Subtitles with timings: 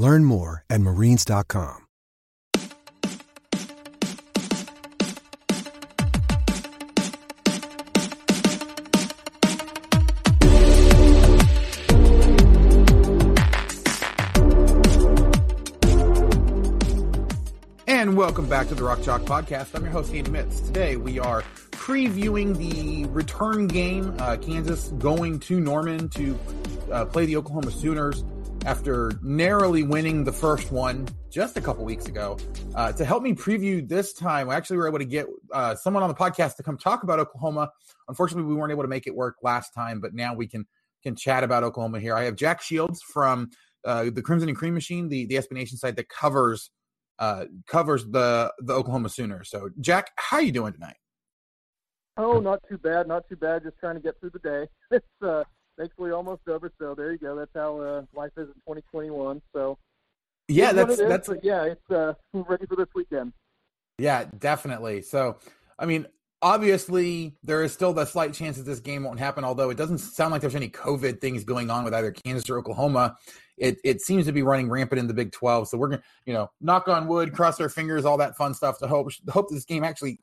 [0.00, 1.76] Learn more at marines.com.
[17.86, 19.74] And welcome back to the Rock Chalk Podcast.
[19.74, 20.60] I'm your host, Andy Mitts.
[20.60, 24.16] Today we are previewing the return game.
[24.18, 26.38] Uh, Kansas going to Norman to
[26.90, 28.24] uh, play the Oklahoma Sooners
[28.66, 32.36] after narrowly winning the first one just a couple weeks ago.
[32.74, 36.02] Uh, to help me preview this time, we actually were able to get uh, someone
[36.02, 37.70] on the podcast to come talk about Oklahoma.
[38.08, 40.66] Unfortunately, we weren't able to make it work last time, but now we can
[41.02, 42.14] can chat about Oklahoma here.
[42.14, 43.50] I have Jack Shields from
[43.86, 46.70] uh, the Crimson and Cream Machine, the the SB Nation site that covers
[47.18, 49.50] uh, covers the the Oklahoma Sooners.
[49.50, 50.96] So, Jack, how are you doing tonight?
[52.16, 53.62] Oh, not too bad, not too bad.
[53.62, 54.68] Just trying to get through the day.
[54.90, 55.44] It's uh,
[55.80, 56.70] thankfully almost over.
[56.78, 57.34] So there you go.
[57.34, 59.40] That's how uh, life is in 2021.
[59.54, 59.78] So
[60.48, 63.32] Yeah, that's is, that's yeah, it's uh, ready for this weekend.
[63.98, 65.02] yeah, definitely.
[65.02, 65.38] So,
[65.78, 66.06] I mean,
[66.42, 69.42] obviously, there is still the slight chance that this game won't happen.
[69.42, 72.58] Although it doesn't sound like there's any COVID things going on with either Kansas or
[72.58, 73.16] Oklahoma.
[73.56, 75.68] It it seems to be running rampant in the Big 12.
[75.68, 78.78] So we're gonna, you know, knock on wood, cross our fingers, all that fun stuff
[78.78, 80.20] to hope hope this game actually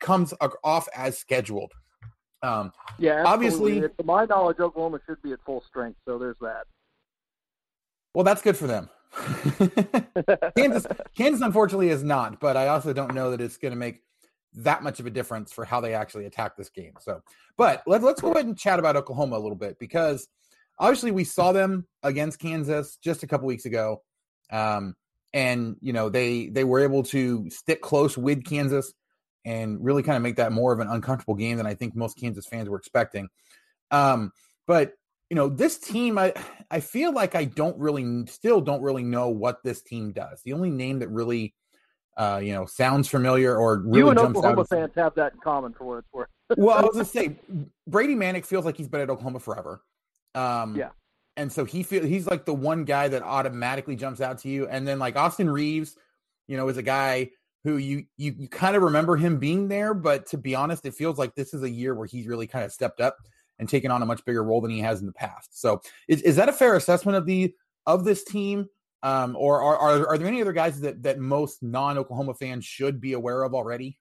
[0.00, 0.34] comes
[0.64, 1.72] off as scheduled.
[2.42, 5.98] Um, Yeah, Obviously- to my knowledge, Oklahoma should be at full strength.
[6.06, 6.66] So there's that.
[8.14, 8.88] Well, that's good for them.
[10.56, 10.86] Kansas,
[11.16, 12.40] Kansas, unfortunately, is not.
[12.40, 14.02] But I also don't know that it's going to make
[14.54, 16.94] that much of a difference for how they actually attack this game.
[17.00, 17.20] So,
[17.56, 20.28] but let, let's go ahead and chat about Oklahoma a little bit because
[20.78, 24.02] obviously we saw them against Kansas just a couple weeks ago,
[24.50, 24.94] um,
[25.34, 28.92] and you know they they were able to stick close with Kansas
[29.46, 32.18] and really kind of make that more of an uncomfortable game than I think most
[32.18, 33.28] Kansas fans were expecting.
[33.92, 34.32] Um,
[34.66, 34.92] but
[35.30, 36.34] you know, this team, I
[36.70, 40.42] I feel like I don't really, still don't really know what this team does.
[40.44, 41.54] The only name that really,
[42.16, 44.68] uh, you know, sounds familiar or really you and jumps Oklahoma out.
[44.68, 46.28] fans have that in common for what it's worth.
[46.56, 47.38] well, I was gonna say
[47.86, 49.80] Brady Manek feels like he's been at Oklahoma forever.
[50.34, 50.90] Um, Yeah.
[51.36, 54.66] and so he feel he's like the one guy that automatically jumps out to you,
[54.68, 55.96] and then like Austin Reaves,
[56.48, 57.30] you know, is a guy
[57.66, 60.94] who you you you kind of remember him being there, but to be honest, it
[60.94, 63.16] feels like this is a year where he's really kind of stepped up
[63.58, 65.60] and taken on a much bigger role than he has in the past.
[65.60, 67.52] So, is is that a fair assessment of the
[67.84, 68.68] of this team?
[69.02, 72.64] Um, or are, are are there any other guys that that most non Oklahoma fans
[72.64, 73.98] should be aware of already?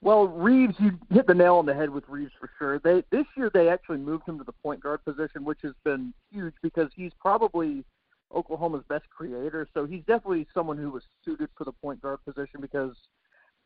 [0.00, 2.78] Well, Reaves, you hit the nail on the head with Reaves for sure.
[2.78, 6.14] They this year they actually moved him to the point guard position, which has been
[6.30, 7.84] huge because he's probably
[8.34, 9.68] Oklahoma's best creator.
[9.74, 12.96] So he's definitely someone who was suited for the point guard position because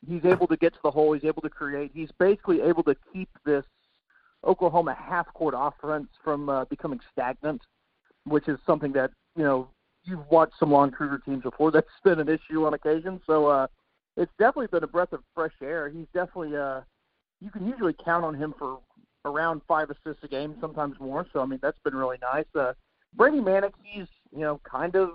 [0.07, 1.91] he's able to get to the hole, he's able to create.
[1.93, 3.65] He's basically able to keep this
[4.45, 7.61] Oklahoma half court offense from uh, becoming stagnant,
[8.25, 9.67] which is something that you know
[10.03, 11.71] you've watched some Lon Kruger teams before.
[11.75, 13.21] That's been an issue on occasion.
[13.25, 13.47] So.
[13.47, 13.67] uh
[14.17, 15.87] it's definitely been a breath of fresh air.
[15.87, 16.81] He's definitely uh
[17.39, 18.79] you can usually count on him for
[19.23, 21.25] around five assists a game, sometimes more.
[21.31, 22.45] So I mean that's been really nice.
[22.53, 22.73] Uh
[23.15, 25.11] Brady Manek, he's you know kind of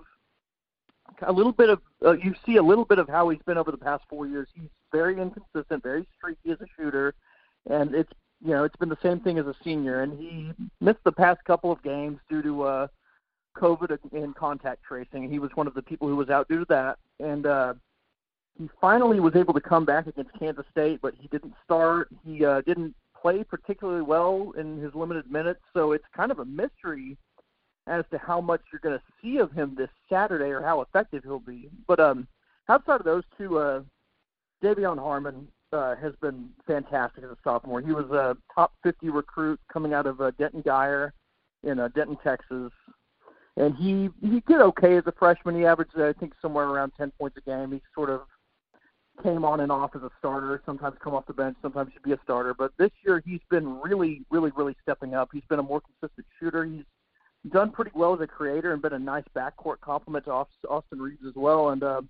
[1.22, 3.70] a little bit of uh, you see a little bit of how he's been over
[3.70, 4.48] the past four years.
[4.54, 7.14] He's very inconsistent, very streaky as a shooter,
[7.68, 8.12] and it's
[8.44, 10.02] you know it's been the same thing as a senior.
[10.02, 12.86] And he missed the past couple of games due to uh
[13.56, 15.30] COVID and contact tracing.
[15.30, 17.74] He was one of the people who was out due to that, and uh
[18.58, 22.08] he finally was able to come back against Kansas State, but he didn't start.
[22.24, 26.44] He uh, didn't play particularly well in his limited minutes, so it's kind of a
[26.44, 27.16] mystery
[27.86, 31.22] as to how much you're going to see of him this Saturday or how effective
[31.22, 31.68] he'll be.
[31.86, 32.26] But um,
[32.68, 33.82] outside of those two, uh,
[34.62, 37.80] De'Vion Harmon uh, has been fantastic as a sophomore.
[37.80, 41.10] He was a top 50 recruit coming out of uh, Denton Guyer
[41.62, 42.72] in uh, Denton, Texas,
[43.56, 45.56] and he he did okay as a freshman.
[45.56, 47.72] He averaged I think somewhere around 10 points a game.
[47.72, 48.22] He sort of
[49.22, 52.12] came on and off as a starter, sometimes come off the bench, sometimes he'd be
[52.12, 52.52] a starter.
[52.52, 55.30] But this year he's been really, really, really stepping up.
[55.32, 56.64] He's been a more consistent shooter.
[56.64, 56.84] He's
[57.54, 60.32] done pretty well as a creator and been a nice backcourt complement to
[60.68, 61.70] Austin Reaves as well.
[61.70, 62.02] And uh,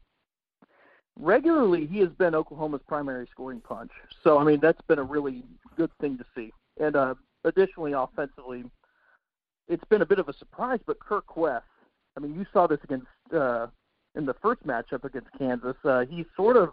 [1.21, 3.93] regularly he has been Oklahoma's primary scoring punch.
[4.25, 5.45] So I mean that's been a really
[5.77, 6.51] good thing to see.
[6.81, 7.15] And uh,
[7.45, 8.65] additionally, offensively,
[9.69, 10.81] it's been a bit of a surprise.
[10.87, 11.63] But Kur Kuath,
[12.17, 13.67] I mean, you saw this against uh,
[14.17, 15.77] in the first matchup against Kansas.
[15.85, 16.71] Uh, he sort of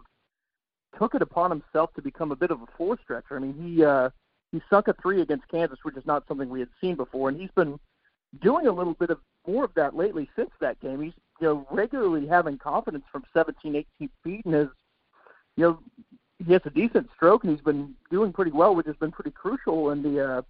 [0.98, 3.36] took it upon himself to become a bit of a four stretcher.
[3.36, 4.08] I mean, he uh,
[4.50, 7.38] he sunk a three against Kansas, which is not something we had seen before, and
[7.38, 7.78] he's been
[8.40, 11.02] doing a little bit of more of that lately since that game.
[11.02, 14.68] He's you know regularly having confidence from 17, 18 feet, and has
[15.56, 15.78] you know
[16.44, 19.30] he has a decent stroke, and he's been doing pretty well, which has been pretty
[19.30, 20.42] crucial in the uh,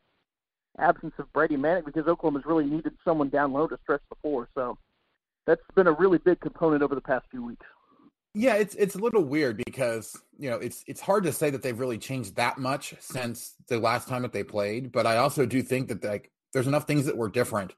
[0.79, 4.49] absence of Brady Manek because Oklahoma's really needed someone down low to stretch the floor.
[4.55, 4.79] So
[5.47, 7.67] that's been a really big component over the past few weeks.
[8.35, 11.63] Yeah, it's it's a little weird because you know it's it's hard to say that
[11.63, 14.91] they've really changed that much since the last time that they played.
[14.91, 17.75] But I also do think that like there's enough things that were different.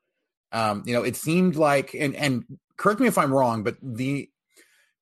[0.52, 2.44] Um, you know, it seemed like and and
[2.76, 4.28] correct me if I'm wrong, but the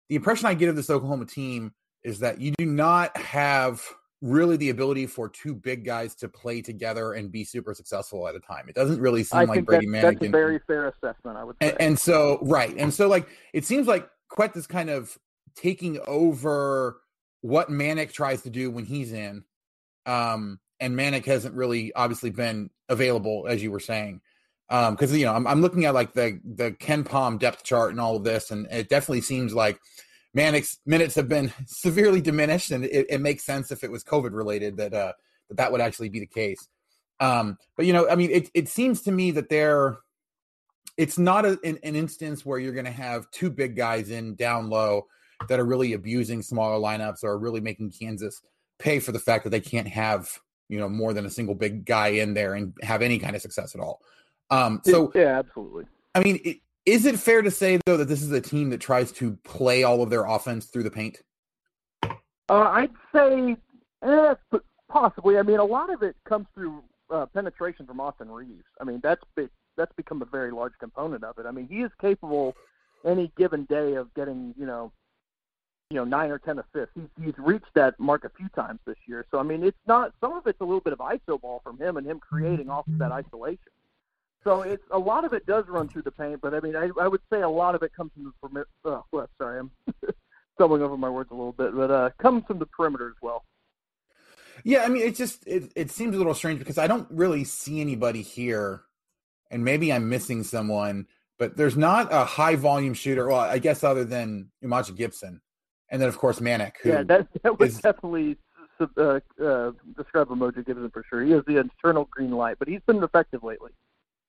[0.08, 1.72] the impression I get of this Oklahoma team
[2.02, 3.82] is that you do not have
[4.20, 8.34] really the ability for two big guys to play together and be super successful at
[8.34, 8.68] a time.
[8.68, 10.02] It doesn't really seem I like Brady Manek.
[10.02, 11.70] That's a very fair assessment, I would say.
[11.70, 15.16] And, and, so, right, and so like it seems like Kuath is kind of
[15.54, 17.00] taking over
[17.42, 19.44] what Manek tries to do when he's in.
[20.06, 24.20] Um, and Manek hasn't really obviously been available, as you were saying.
[24.70, 28.00] Um, because you know, I'm, I'm looking at like the the KenPom depth chart and
[28.00, 29.80] all of this, and it definitely seems like
[30.36, 34.32] Manek's minutes have been severely diminished, and it, it makes sense if it was COVID
[34.32, 35.12] related that uh
[35.48, 36.68] that that would actually be the case.
[37.20, 39.98] Um, but you know, I mean, it it seems to me that they're
[40.98, 44.34] it's not a, an, an instance where you're going to have two big guys in
[44.34, 45.06] down low
[45.48, 48.42] that are really abusing smaller lineups or really making Kansas
[48.78, 51.84] pay for the fact that they can't have you know more than a single big
[51.84, 54.00] guy in there and have any kind of success at all.
[54.50, 55.84] Um, so yeah, absolutely.
[56.14, 58.80] I mean, it, is it fair to say though that this is a team that
[58.80, 61.18] tries to play all of their offense through the paint?
[62.02, 62.08] Uh,
[62.50, 63.56] I'd say
[64.02, 64.34] eh,
[64.88, 65.38] possibly.
[65.38, 68.64] I mean, a lot of it comes through uh, penetration from Austin Reaves.
[68.80, 71.46] I mean, that's big, that's become a very large component of it.
[71.46, 72.54] I mean, he is capable
[73.04, 74.92] any given day of getting you know
[75.90, 76.94] you know nine or ten assists.
[76.94, 79.24] He's he's reached that mark a few times this year.
[79.30, 81.78] So I mean, it's not some of it's a little bit of iso ball from
[81.78, 83.72] him and him creating off of that isolation.
[84.44, 86.90] So it's a lot of it does run through the paint, but I mean, I,
[87.00, 88.68] I would say a lot of it comes from the perimeter.
[88.84, 89.70] Oh, well, sorry, I'm
[90.54, 93.44] stumbling over my words a little bit, but uh, comes from the perimeter as well.
[94.64, 97.44] Yeah, I mean, it just it, it seems a little strange because I don't really
[97.44, 98.82] see anybody here,
[99.50, 101.06] and maybe I'm missing someone,
[101.38, 103.26] but there's not a high volume shooter.
[103.26, 105.40] Well, I guess other than Umoja Gibson,
[105.90, 106.72] and then of course Manek.
[106.84, 108.36] yeah, that that would is, definitely
[108.80, 111.24] uh, uh, describe Umoja Gibson for sure.
[111.24, 113.72] He is the internal green light, but he's been effective lately.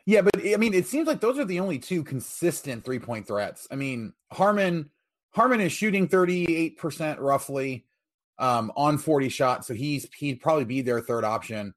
[0.05, 3.27] Yeah, but I mean, it seems like those are the only two consistent three point
[3.27, 3.67] threats.
[3.69, 4.89] I mean, Harmon
[5.31, 7.85] Harmon is shooting thirty eight percent roughly
[8.39, 11.73] um, on forty shots, so he's he'd probably be their third option.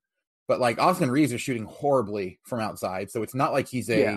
[0.48, 4.00] But like Austin Reaves is shooting horribly from outside, so it's not like he's a
[4.00, 4.16] yeah.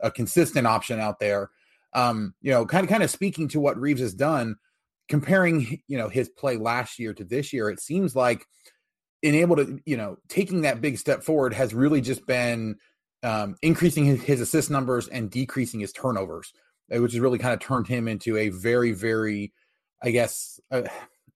[0.00, 1.50] a consistent option out there.
[1.94, 4.56] Um, you know, kind of kind of speaking to what Reaves has done,
[5.08, 8.46] comparing you know his play last year to this year, it seems like
[9.22, 12.76] being able to you know taking that big step forward has really just been
[13.22, 16.52] um, increasing his, his, assist numbers and decreasing his turnovers,
[16.94, 19.52] uh, which has really kind of turned him into a very, very,
[20.02, 20.82] I guess, uh,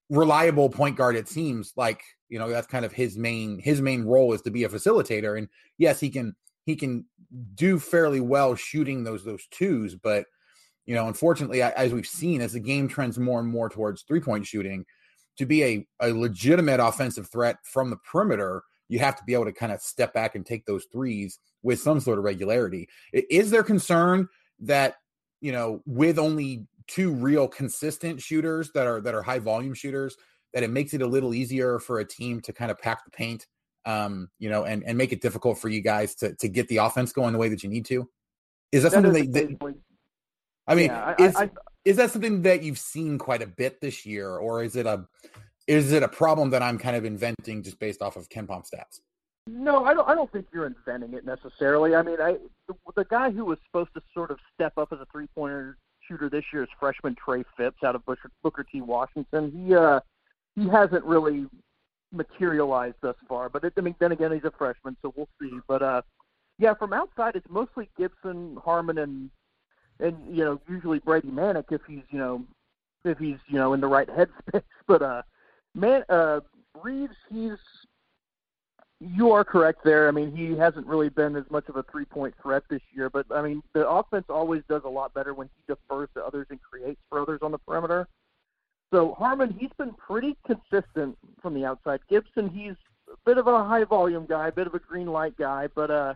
[0.08, 1.16] reliable point guard.
[1.16, 4.50] It seems like you know that's kind of his main his main role is to
[4.50, 5.38] be a facilitator.
[5.38, 5.48] And
[5.78, 7.06] yes, he can he can
[7.54, 10.26] do fairly well shooting those those twos, but
[10.90, 14.18] you know, unfortunately, as we've seen, as the game trends more and more towards three
[14.18, 14.84] point shooting,
[15.38, 19.44] to be a, a legitimate offensive threat from the perimeter, you have to be able
[19.44, 22.88] to kind of step back and take those threes with some sort of regularity.
[23.12, 24.28] Is there concern
[24.58, 24.96] that
[25.40, 30.16] you know with only two real consistent shooters that are that are high volume shooters
[30.54, 33.12] that it makes it a little easier for a team to kind of pack the
[33.12, 33.46] paint
[33.86, 36.78] um you know and and make it difficult for you guys to to get the
[36.78, 38.06] offense going the way that you need to
[38.72, 39.74] is that, that something is that, that
[40.70, 41.50] I mean, yeah, I, I,
[41.84, 45.04] is that something that you've seen quite a bit this year, or is it a
[45.66, 49.00] is it a problem that I'm kind of inventing just based off of KenPom stats?
[49.48, 50.08] No, I don't.
[50.08, 51.96] I don't think you're inventing it necessarily.
[51.96, 52.36] I mean, I
[52.68, 55.76] the, the guy who was supposed to sort of step up as a three pointer
[56.06, 58.80] shooter this year is freshman Trey Phipps out of Booker, Booker T.
[58.80, 59.50] Washington.
[59.50, 59.98] He uh,
[60.54, 61.46] he hasn't really
[62.12, 65.58] materialized thus far, but it, I mean, then again, he's a freshman, so we'll see.
[65.66, 66.02] But uh,
[66.58, 69.30] yeah, from outside, it's mostly Gibson, Harmon, and
[70.00, 72.44] and you know usually Brady Manek if he's you know
[73.04, 74.08] if he's you know in the right
[74.54, 74.62] headspace.
[74.86, 75.22] But uh,
[75.74, 76.40] man, uh,
[76.82, 77.58] Reaves, he's
[79.00, 80.08] you are correct there.
[80.08, 83.08] I mean, he hasn't really been as much of a three point threat this year,
[83.08, 86.46] but I mean, the offense always does a lot better when he defers to others
[86.50, 88.06] and creates for others on the perimeter.
[88.92, 92.00] So Harmon, he's been pretty consistent from the outside.
[92.10, 92.74] Gibson, he's
[93.10, 95.90] a bit of a high volume guy, a bit of a green light guy, but
[95.90, 96.14] uh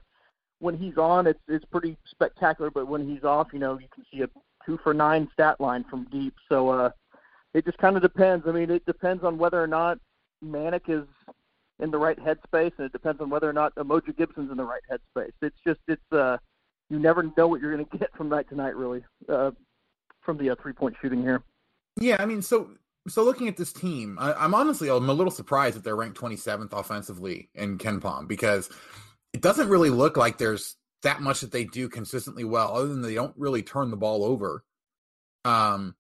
[0.65, 4.05] when he's on it's it's pretty spectacular, but when he's off, you know, you can
[4.11, 4.29] see a
[4.65, 6.35] two for nine stat line from deep.
[6.49, 6.91] So uh
[7.53, 8.47] it just kind of depends.
[8.49, 9.99] I mean, it depends on whether or not
[10.45, 11.07] Manek is
[11.79, 14.65] in the right headspace, and it depends on whether or not Umoja Gibson's in the
[14.65, 15.33] right headspace.
[15.43, 16.39] It's just it's uh
[16.91, 19.51] you never know what you're going to get from night to night, really, uh,
[20.21, 21.43] from the uh, three point shooting here.
[21.99, 22.71] Yeah, I mean, so
[23.09, 26.19] so looking at this team, I, am honestly I'm a little surprised that they're ranked
[26.19, 28.71] 27th offensively in KenPom because
[29.35, 33.03] it doesn't really look like there's that much that they do consistently well, other than
[33.03, 34.65] they don't really turn the ball over.
[35.45, 35.95] Um,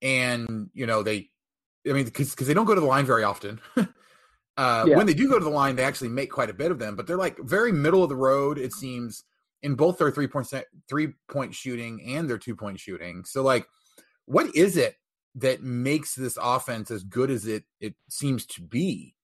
[0.00, 1.28] and you know they,
[1.86, 3.60] I mean, because they don't go to the line very often.
[3.76, 3.84] uh,
[4.86, 4.96] yeah.
[4.96, 6.96] When they do go to the line, they actually make quite a bit of them,
[6.96, 8.58] but they're like very middle of the road.
[8.58, 9.24] It seems
[9.62, 10.48] in both their three point
[10.88, 13.24] three point shooting and their two point shooting.
[13.26, 13.66] So like,
[14.24, 14.96] what is it
[15.40, 19.14] that makes this offense as good as it it seems to be.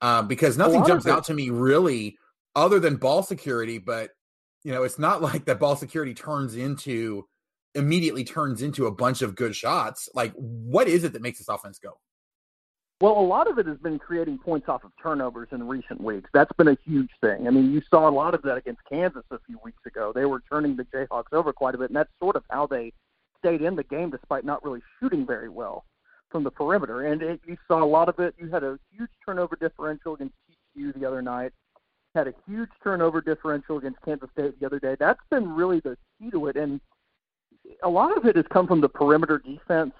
[0.00, 2.18] Uh, because nothing jumps out to me really
[2.56, 4.10] other than ball security, but
[4.62, 7.26] you know, it's not like that ball security turns into
[7.74, 10.08] immediately turns into a bunch of good shots.
[10.14, 11.98] Like, what is it that makes this offense go?
[13.00, 16.30] Well, a lot of it has been creating points off of turnovers in recent weeks.
[16.32, 17.48] That's been a huge thing.
[17.48, 20.12] I mean, you saw a lot of that against Kansas a few weeks ago.
[20.14, 22.92] They were turning the Jayhawks over quite a bit, and that's sort of how they
[23.40, 25.84] stayed in the game despite not really shooting very well
[26.30, 27.02] from the perimeter.
[27.02, 28.34] And it, you saw a lot of it.
[28.38, 31.52] You had a huge turnover differential against TCU the other night.
[32.14, 34.96] Had a huge turnover differential against Kansas State the other day.
[34.98, 36.56] That's been really the key to it.
[36.56, 36.80] And
[37.82, 39.92] a lot of it has come from the perimeter defense,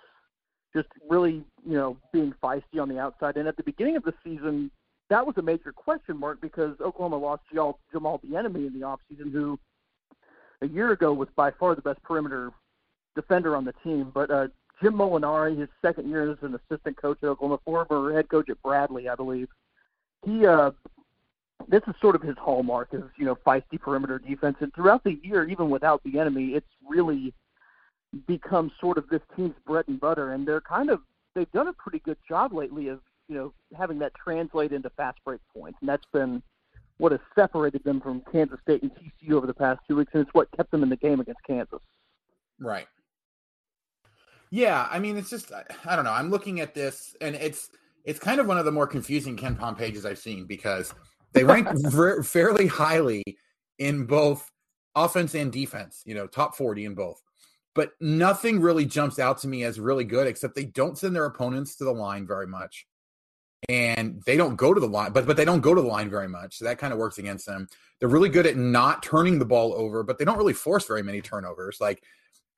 [0.74, 3.36] just really, you know, being feisty on the outside.
[3.36, 4.70] And at the beginning of the season,
[5.10, 9.58] that was a major question mark because Oklahoma lost Jamal Bieniemy in the offseason, who
[10.62, 12.50] a year ago was by far the best perimeter
[13.14, 14.10] defender on the team.
[14.14, 14.48] But uh,
[14.82, 18.62] Jim Molinari, his second year as an assistant coach at Oklahoma, former head coach at
[18.62, 19.48] Bradley, I believe,
[20.24, 20.70] he uh,
[21.68, 24.56] this is sort of his hallmark is you know feisty perimeter defense.
[24.60, 27.32] And throughout the year, even without Bieniemy it's really
[28.26, 30.32] become sort of this team's bread and butter.
[30.32, 31.00] And they're kind of
[31.34, 35.18] they've done a pretty good job lately of you know having that translate into fast
[35.24, 36.42] break points, and that's been
[36.98, 40.22] what has separated them from Kansas State and TCU over the past two weeks, and
[40.22, 41.80] it's what kept them in the game against Kansas.
[42.60, 42.86] Right.
[44.50, 45.50] Yeah, I mean, it's just
[45.84, 46.12] I, don't know.
[46.12, 47.70] I'm looking at this, and it's
[48.04, 50.94] it's kind of one of the more confusing KenPom pages I've seen because
[51.34, 53.22] they rank ver- fairly highly
[53.78, 54.50] in both
[54.94, 56.02] offense and defense.
[56.04, 57.20] You know, top 40 in both,
[57.74, 61.26] but nothing really jumps out to me as really good except they don't send their
[61.26, 62.86] opponents to the line very much,
[63.68, 66.08] and they don't go to the line, but but they don't go to the line
[66.08, 66.56] very much.
[66.56, 67.68] So that kind of works against them.
[68.00, 71.02] They're really good at not turning the ball over, but they don't really force very
[71.02, 71.78] many turnovers.
[71.80, 72.02] Like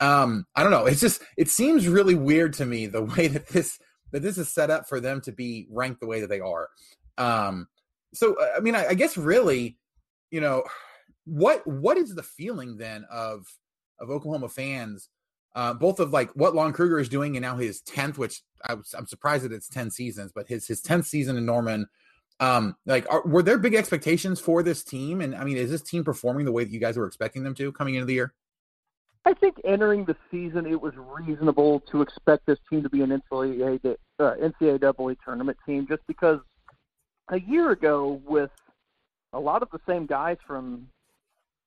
[0.01, 3.49] um i don't know it's just it seems really weird to me the way that
[3.49, 3.79] this
[4.13, 6.69] that this is set up for them to be ranked the way that they are
[7.19, 7.67] um
[8.15, 9.79] so uh, i mean i, I guess really
[10.31, 10.63] you know
[11.25, 13.47] what what is the feeling then of
[14.01, 15.09] of oklahoma fans
[15.57, 18.75] uh, both of like what Lon Kruger is doing and now his 10th, which I
[18.97, 21.89] I'm surprised that it's 10 seasons, but his, his 10th season in Norman,
[22.41, 25.23] um, like, are, were there big expectations for this team?
[25.23, 27.55] And I mean, is this team performing the way that you guys were expecting them
[27.55, 28.35] to coming into the year?
[29.25, 33.11] I think entering the season, it was reasonable to expect this team to be an
[33.11, 36.39] NCAA, uh, NCAA tournament team, just because
[37.29, 38.51] a year ago, with
[39.33, 40.89] a lot of the same guys from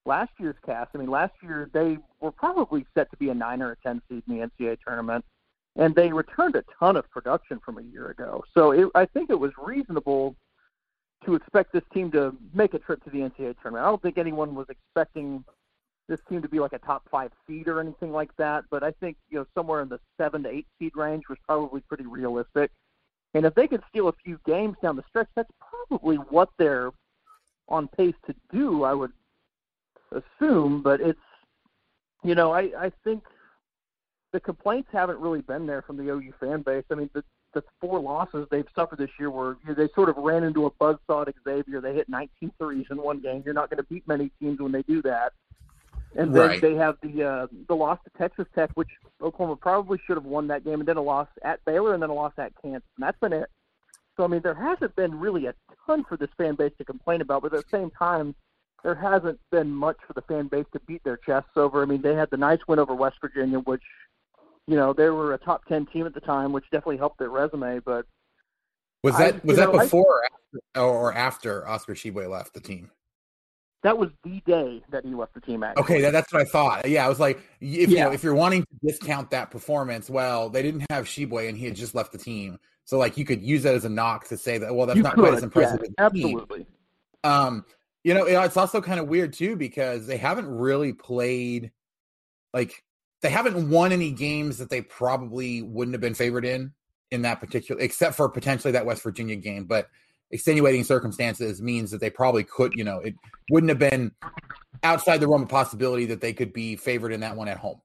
[0.06, 3.62] last year's cast, I mean, last year they were probably set to be a nine
[3.62, 5.26] or a ten seed in the NCAA tournament,
[5.76, 8.44] and they returned a ton of production from a year ago.
[8.54, 10.36] So it, I think it was reasonable
[11.26, 13.86] to expect this team to make a trip to the NCAA tournament.
[13.86, 15.44] I don't think anyone was expecting
[16.08, 18.92] this team to be like a top five seed or anything like that, but I
[18.92, 22.72] think you know somewhere in the seven to eight seed range was probably pretty realistic.
[23.34, 26.92] And if they could steal a few games down the stretch, that's probably what they're
[27.68, 28.84] on pace to do.
[28.84, 29.12] I would
[30.12, 31.20] assume, but it's
[32.24, 33.24] you know I I think
[34.34, 36.84] the complaints haven't really been there from the OU fan base.
[36.92, 40.10] I mean, the the four losses they've suffered this year were you know, they sort
[40.10, 41.82] of ran into a buzzsaw at Xavier.
[41.82, 43.42] They hit 19 threes in one game.
[43.44, 45.34] You're not going to beat many teams when they do that.
[46.16, 46.62] And then Right.
[46.62, 48.90] they have the uh, the loss to Texas Tech, which
[49.22, 52.10] Oklahoma probably should have won that game, and then a loss at Baylor, and then
[52.10, 53.50] a loss at Kansas, and that's been it.
[54.18, 55.54] So I mean, there hasn't been really a
[55.86, 58.34] ton for this fan base to complain about, but at the same time,
[58.84, 61.82] there hasn't been much for the fan base to beat their chests over.
[61.84, 63.84] I mean, they had the nice win over West Virginia, which
[64.68, 67.30] you know they were a top ten team at the time, which definitely helped their
[67.30, 67.80] resume.
[67.80, 68.08] But
[69.04, 72.28] Was I- that was you that know, I- before or after, or after Oscar Tshiebwe
[72.30, 72.90] left the team?
[73.82, 75.64] That was the day that he left the team.
[75.64, 76.90] Actually, Okay, that, that's what I thought.
[76.90, 80.50] Yeah, I was like, if you know, if you're wanting to discount that performance, well,
[80.50, 83.42] they didn't have Tshiebwe and he had just left the team, so like you could
[83.42, 85.44] use that as a knock to say that well, that's you not could, quite as
[85.44, 86.66] impressive yeah, as absolutely.
[87.24, 87.66] Um,
[88.04, 91.72] you know, it's also kind of weird too because they haven't really played
[92.54, 92.84] like
[93.22, 96.74] they haven't won any games that they probably wouldn't have been favored in
[97.12, 99.88] in that particular except for potentially that West Virginia game, but
[100.32, 103.16] extenuating circumstances means that they probably could, you know, it
[103.50, 104.12] wouldn't have been
[104.84, 107.82] outside the realm of possibility that they could be favored in that one at home.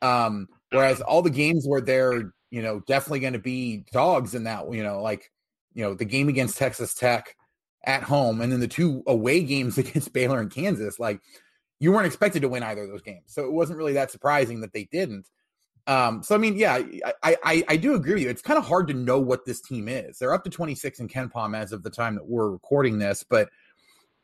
[0.00, 4.44] Um, whereas all the games where they're, you know, definitely going to be dogs in
[4.44, 5.30] that, you know, like,
[5.74, 7.36] you know, the game against Texas Tech
[7.84, 11.20] at home and then the two away games against Baylor and Kansas, like
[11.78, 13.24] you weren't expected to win either of those games.
[13.26, 15.26] So it wasn't really that surprising that they didn't.
[15.86, 16.80] Um, so I mean, yeah,
[17.22, 18.30] I, I I do agree with you.
[18.30, 20.18] It's kind of hard to know what this team is.
[20.18, 23.48] They're up to 26 in KenPom as of the time that we're recording this, but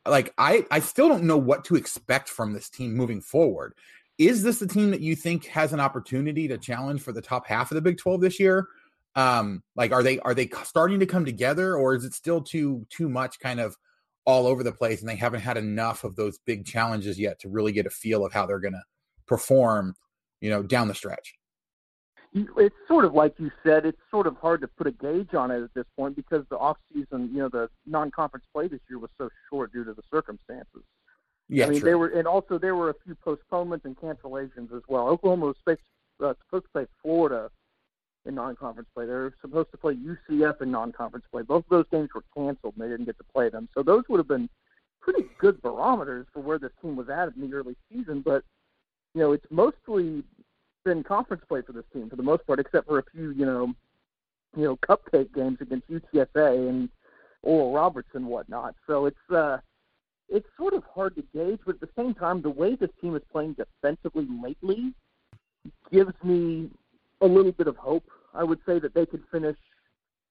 [0.06, 3.74] like I I still don't know what to expect from this team moving forward.
[4.18, 7.46] Is this the team that you think has an opportunity to challenge for the top
[7.46, 8.68] half of the Big 12 this year?
[9.16, 12.86] Um, like are they are they starting to come together or is it still too
[12.88, 13.76] too much kind of
[14.24, 17.48] all over the place and they haven't had enough of those big challenges yet to
[17.48, 18.82] really get a feel of how they're going to
[19.26, 19.94] perform,
[20.40, 21.37] you know, down the stretch?
[22.56, 23.86] It's sort of like you said.
[23.86, 26.58] It's sort of hard to put a gauge on it at this point because the
[26.58, 30.02] off season, you know, the non-conference play this year was so short due to the
[30.10, 30.82] circumstances.
[31.48, 31.90] Yeah, I mean, true.
[31.90, 35.08] they were, and also there were a few postponements and cancellations as well.
[35.08, 35.80] Oklahoma was supposed,
[36.22, 37.50] uh, supposed to play Florida
[38.26, 39.06] in non-conference play.
[39.06, 41.42] They were supposed to play UCF in non-conference play.
[41.42, 43.68] Both of those games were canceled, and they didn't get to play them.
[43.74, 44.50] So those would have been
[45.00, 48.20] pretty good barometers for where this team was at in the early season.
[48.20, 48.44] But
[49.14, 50.22] you know, it's mostly
[50.88, 53.44] been conference play for this team for the most part, except for a few, you
[53.44, 53.74] know,
[54.56, 56.88] you know, cupcake games against UTSA and
[57.42, 58.74] Oral Roberts and whatnot.
[58.86, 59.58] So it's uh
[60.30, 63.16] it's sort of hard to gauge, but at the same time, the way this team
[63.16, 64.92] is playing defensively lately
[65.90, 66.70] gives me
[67.20, 68.04] a little bit of hope.
[68.34, 69.56] I would say that they could finish,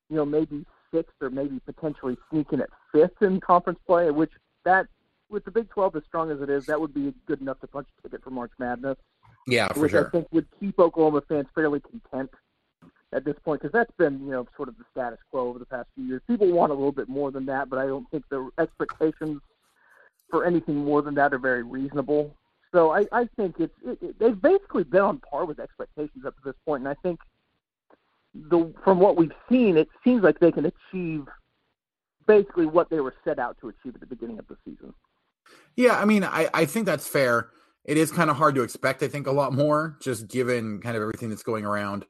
[0.10, 4.32] you know, maybe sixth or maybe potentially sneaking at fifth in conference play, which
[4.65, 4.88] that
[5.30, 7.67] with the Big 12 as strong as it is, that would be good enough to
[7.67, 8.98] punch a ticket for March Madness,
[9.47, 12.29] yeah, for which I think would keep Oklahoma fans fairly content
[13.13, 15.65] at this point because that's been, you know, sort of the status quo over the
[15.65, 16.21] past few years.
[16.27, 19.41] People want a little bit more than that, but I don't think the expectations
[20.29, 22.36] for anything more than that are very reasonable.
[22.73, 26.36] So I, I think it's it, it, they've basically been on par with expectations up
[26.36, 27.19] to this point, and I think
[28.33, 31.25] the from what we've seen, it seems like they can achieve
[32.27, 34.93] basically what they were set out to achieve at the beginning of the season.
[35.77, 37.49] Yeah, I mean, I, I think that's fair.
[37.88, 40.95] It is kind of hard to expect, I think, a lot more, just given kind
[40.97, 42.06] of everything that's going around.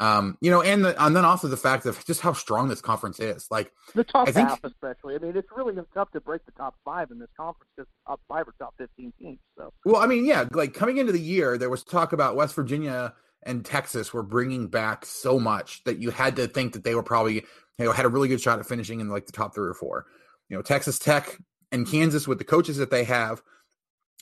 [0.00, 2.80] Um, you know, and the, and then also the fact of just how strong this
[2.80, 3.46] conference is.
[3.50, 5.16] Like, The top I think- half, especially.
[5.16, 8.20] I mean, it's really tough to break the top five in this conference because top
[8.28, 9.40] five or top fifteen teams.
[9.56, 12.54] So well, I mean, yeah, like coming into the year, there was talk about West
[12.54, 13.12] Virginia
[13.44, 17.02] and Texas were bringing back so much that you had to think that they were
[17.02, 19.68] probably, you know, had a really good shot at finishing in like the top three
[19.68, 20.06] or four.
[20.48, 21.38] You know, Texas Tech
[21.72, 23.42] and Kansas with the coaches that they have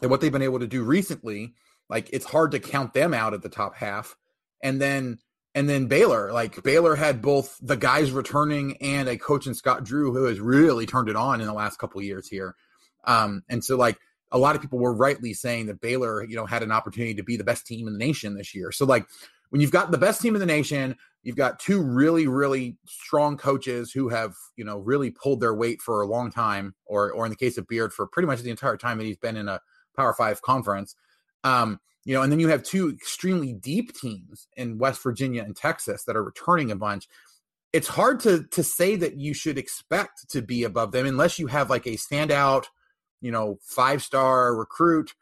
[0.03, 1.55] and what they've been able to do recently,
[1.89, 4.17] like it's hard to count them out at the top half.
[4.63, 5.19] And then
[5.55, 9.85] and then Baylor, like Baylor had both the guys returning and a coach in Scott
[9.85, 12.55] Drew who has really turned it on in the last couple years here.
[13.05, 13.97] Um, and so like
[14.31, 17.23] a lot of people were rightly saying that Baylor, you know, had an opportunity to
[17.23, 18.71] be the best team in the nation this year.
[18.71, 19.07] So like
[19.51, 23.37] when you've got the best team in the nation, you've got two really, really strong
[23.37, 27.25] coaches who have, you know, really pulled their weight for a long time, or or
[27.25, 29.49] in the case of Beard, for pretty much the entire time that he's been in
[29.49, 29.61] a
[29.97, 30.95] Power Five conference.
[31.45, 35.57] Um, you know, and then you have two extremely deep teams in West Virginia and
[35.57, 37.09] Texas that are returning a bunch.
[37.73, 41.49] It's hard to to say that you should expect to be above them unless you
[41.49, 42.67] have like a standout,
[43.21, 45.15] you know, five star recruit,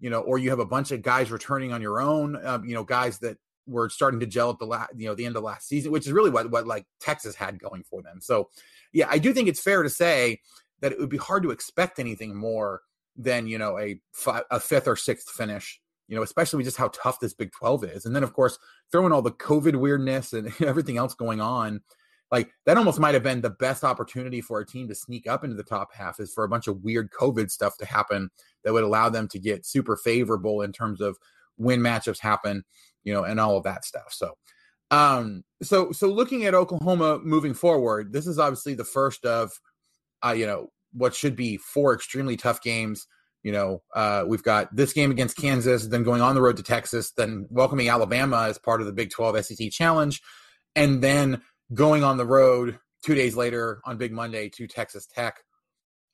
[0.00, 2.74] you know, or you have a bunch of guys returning on your own, um, you
[2.74, 5.44] know, guys that were starting to gel at the last, you know, the end of
[5.44, 8.20] last season, which is really what what like Texas had going for them.
[8.20, 8.50] So,
[8.92, 10.40] yeah, I do think it's fair to say
[10.80, 12.82] that it would be hard to expect anything more
[13.16, 15.80] than you know a fi- a fifth or sixth finish
[16.12, 18.04] you know, especially just how tough this Big 12 is.
[18.04, 18.58] And then, of course,
[18.90, 21.80] throwing all the COVID weirdness and everything else going on,
[22.30, 25.42] like that almost might have been the best opportunity for a team to sneak up
[25.42, 28.30] into the top half is for a bunch of weird COVID stuff to happen
[28.62, 31.16] that would allow them to get super favorable in terms of
[31.56, 32.62] when matchups happen,
[33.04, 34.10] you know, and all of that stuff.
[34.10, 34.34] So,
[34.90, 39.52] um, so so looking at Oklahoma moving forward, this is obviously the first of,
[40.22, 43.06] uh, you know, what should be four extremely tough games.
[43.42, 46.62] You know, uh, we've got this game against Kansas, then going on the road to
[46.62, 50.20] Texas, then welcoming Alabama as part of the Big 12 SEC Challenge,
[50.76, 51.42] and then
[51.74, 55.42] going on the road two days later on Big Monday to Texas Tech.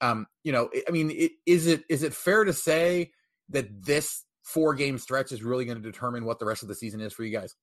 [0.01, 3.11] Um, you know, I mean, it, is it is it fair to say
[3.49, 6.75] that this four game stretch is really going to determine what the rest of the
[6.75, 7.55] season is for you guys?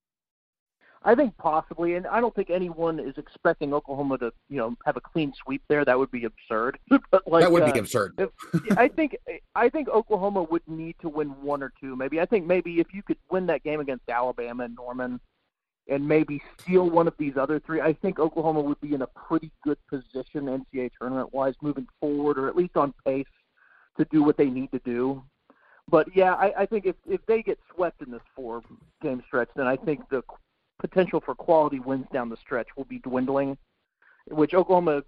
[1.07, 4.97] I think possibly, and I don't think anyone is expecting Oklahoma to, you know, have
[4.97, 5.85] a clean sweep there.
[5.85, 6.81] That would be absurd.
[7.11, 8.29] but like, that would uh, be absurd.
[8.77, 9.17] I think
[9.55, 11.95] I think Oklahoma would need to win one or two.
[11.95, 15.21] Maybe I think maybe if you could win that game against Alabama and Norman,
[15.89, 19.07] and maybe steal one of these other three, I think Oklahoma would be in a
[19.07, 23.27] pretty good position NCAA tournament wise moving forward, or at least on pace
[23.97, 25.23] to do what they need to do.
[25.89, 28.63] But yeah, I, I think if if they get swept in this four
[29.03, 30.25] game stretch, then I think the
[30.79, 33.57] potential for quality wins down the stretch will be dwindling,
[34.29, 35.03] which Oklahoma,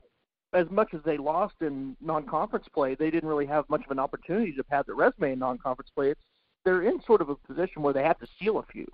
[0.52, 3.98] as much as they lost in non-conference play, they didn't really have much of an
[3.98, 6.10] opportunity to pad their resume in non-conference play.
[6.10, 6.20] It's
[6.64, 8.86] they're in sort of a position where they have to steal a few,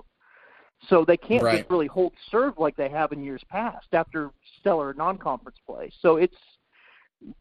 [0.89, 1.59] so they can't right.
[1.59, 5.91] just really hold serve like they have in years past after stellar non-conference play.
[6.01, 6.37] So it's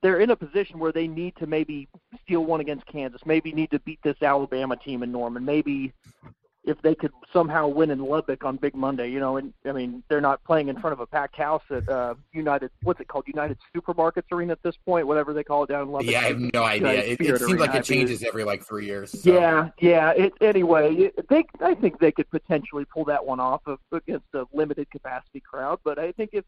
[0.01, 1.89] they're in a position where they need to maybe
[2.23, 5.93] steal one against Kansas, maybe need to beat this Alabama team in Norman, maybe
[6.65, 10.01] if they could somehow win in Lubbock on Big Monday, you know, and I mean
[10.07, 12.71] they're not playing in front of a packed house at uh, United.
[12.83, 13.25] What's it called?
[13.27, 16.09] United Supermarkets Arena at this point, whatever they call it down in Lubbock.
[16.09, 17.03] Yeah, I have no idea.
[17.03, 19.11] It, it, seems like it changes every like three years.
[19.11, 19.33] So.
[19.33, 20.11] Yeah, yeah.
[20.11, 24.45] It, anyway, they I think they could potentially pull that one off of, against a
[24.53, 25.79] limited capacity crowd.
[25.83, 26.45] But I think if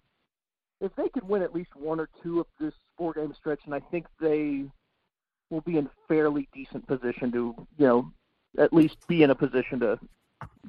[0.80, 3.76] if they could win at least one or two of this four game stretch, and
[3.76, 4.64] I think they
[5.50, 8.12] will be in fairly decent position to you know
[8.58, 10.00] at least be in a position to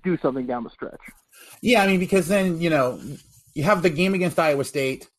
[0.02, 1.00] do something down the stretch.
[1.62, 3.00] Yeah, I mean, because then you know
[3.54, 5.10] you have the game against Iowa State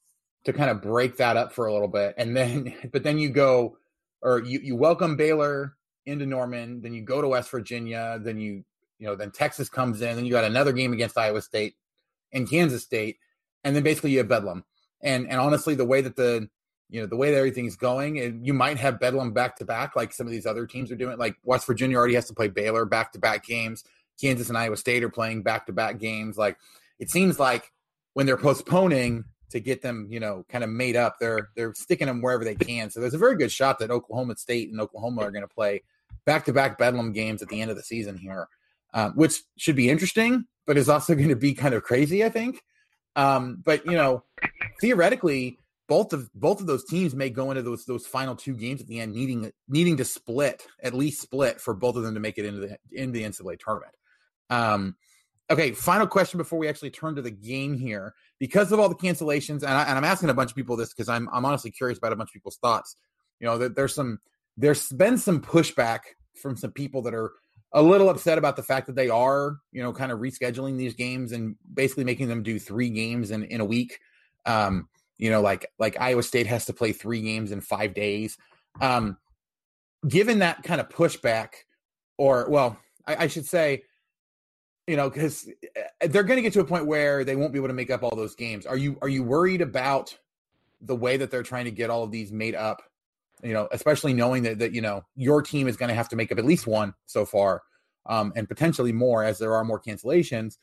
[0.46, 3.30] to kind of break that up for a little bit, and then but then you
[3.30, 3.78] go
[4.22, 5.76] or you you welcome Baylor
[6.06, 8.64] into Norman, then you go to West Virginia, then you
[9.00, 11.76] you know then Texas comes in, then you got another game against Iowa State
[12.32, 13.18] and Kansas State,
[13.64, 14.64] and then basically you have Bedlam.
[15.02, 16.50] And and honestly, the way that the
[16.90, 19.96] you know the way that everything's going and you might have bedlam back to back
[19.96, 22.48] like some of these other teams are doing like west virginia already has to play
[22.48, 23.84] baylor back to back games.
[24.20, 26.38] Kansas and iowa state are playing back to back games.
[26.38, 26.58] Like
[27.00, 27.72] it seems like
[28.14, 32.08] when they're postponing to get them you know kind of made up they're they're sticking
[32.08, 32.90] them wherever they can.
[32.90, 35.84] So there's a very good shot that oklahoma state and oklahoma are going to play
[36.26, 38.48] back to back bedlam games at the end of the season here
[38.94, 42.30] um, which should be interesting but is also going to be kind of crazy i
[42.30, 42.62] think.
[43.16, 44.24] Um, but you know
[44.82, 48.82] theoretically both of both of those teams may go into those those final two games
[48.82, 52.20] at the end needing needing to split at least split for both of them to
[52.20, 53.94] make it into the in the NCAA tournament.
[54.50, 54.96] Um,
[55.50, 58.96] okay, final question before we actually turn to the game here, because of all the
[58.96, 61.98] cancellations, and, I, am asking a bunch of people this because I'm I'm honestly curious
[61.98, 62.96] about a bunch of people's thoughts.
[63.40, 64.20] You know, that there's some
[64.58, 66.00] there's been some pushback
[66.42, 67.32] from some people that are
[67.74, 70.96] a little upset about the fact that they are you know kind of rescheduling these
[70.96, 74.00] games and basically making them do three games in in a week.
[74.46, 78.38] Um, you know, like like Iowa State has to play three games in five days.
[78.80, 79.18] Um,
[80.08, 81.50] given that kind of pushback,
[82.18, 83.84] or well, I, I should say,
[84.86, 87.60] you know, because eh, they're going to get to a point where they won't be
[87.60, 88.66] able to make up all those games.
[88.66, 90.18] Are you are you worried about
[90.82, 92.82] the way that they're trying to get all of these made up?
[93.44, 96.16] You know, especially knowing that that you know your team is going to have to
[96.16, 97.64] make up at least one so far,
[98.06, 100.58] um, and potentially more as there are more cancellations.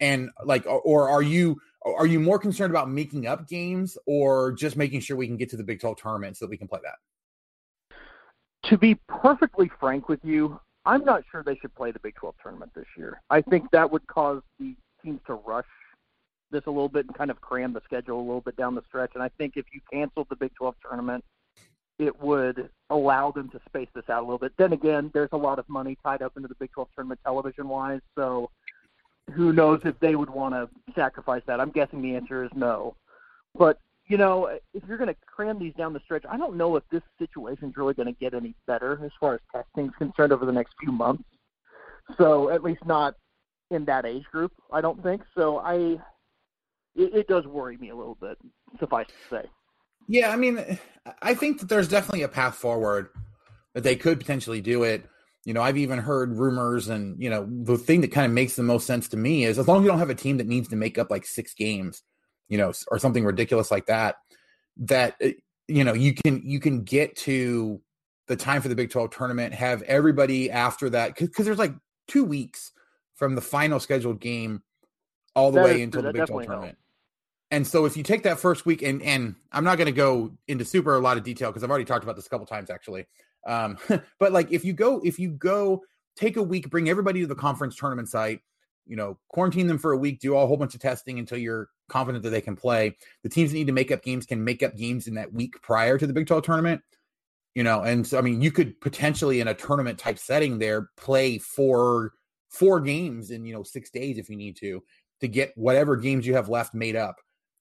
[0.00, 4.76] And like, or are you are you more concerned about making up games or just
[4.76, 6.80] making sure we can get to the Big 12 tournament so that we can play
[6.82, 7.98] that?
[8.68, 12.34] To be perfectly frank with you, I'm not sure they should play the Big 12
[12.42, 13.22] tournament this year.
[13.30, 15.66] I think that would cause the teams to rush
[16.50, 18.82] this a little bit and kind of cram the schedule a little bit down the
[18.86, 19.12] stretch.
[19.14, 21.24] And I think if you canceled the Big 12 tournament,
[21.98, 24.52] it would allow them to space this out a little bit.
[24.56, 27.68] Then again, there's a lot of money tied up into the Big 12 tournament television
[27.68, 28.00] wise.
[28.16, 28.50] So
[29.30, 31.60] who knows if they would want to sacrifice that.
[31.60, 32.96] I'm guessing the answer is no.
[33.54, 33.78] But
[34.10, 36.82] you know, if you're going to cram these down the stretch, I don't know if
[36.90, 40.32] this situation is really going to get any better as far as testing is concerned
[40.32, 41.22] over the next few months.
[42.18, 43.14] So at least not
[43.70, 45.22] in that age group, I don't think.
[45.36, 45.76] So I,
[46.96, 48.36] it, it does worry me a little bit.
[48.80, 49.48] Suffice to say.
[50.08, 50.78] Yeah, I mean,
[51.22, 53.10] I think that there's definitely a path forward
[53.74, 55.04] that they could potentially do it
[55.50, 58.54] You know, I've even heard rumors, and you know, the thing that kind of makes
[58.54, 60.46] the most sense to me is as long as you don't have a team that
[60.46, 62.04] needs to make up like six games,
[62.48, 64.14] you know, or something ridiculous like that,
[64.76, 65.30] that uh,
[65.66, 67.80] you know you can you can get to
[68.28, 71.74] the time for the Big 12 tournament, have everybody after that because there's like
[72.06, 72.70] two weeks
[73.16, 74.62] from the final scheduled game
[75.34, 76.78] all the that way until the Big 12 tournament.
[77.50, 80.32] And so if you take that first week and and I'm not going to go
[80.46, 82.70] into super a lot of detail because I've already talked about this a couple times
[82.70, 83.06] actually.
[83.46, 83.78] Um,
[84.18, 85.82] but like if you go if you go
[86.16, 88.40] take a week, bring everybody to the conference tournament site,
[88.86, 91.68] you know, quarantine them for a week, do a whole bunch of testing until you're
[91.88, 92.96] confident that they can play.
[93.22, 95.60] The teams that need to make up games can make up games in that week
[95.62, 96.82] prior to the Big 12 tournament.
[97.54, 100.90] You know, and so I mean, you could potentially in a tournament type setting there
[100.96, 102.12] play four
[102.48, 104.82] four games in you know six days if you need to
[105.20, 107.16] to get whatever games you have left made up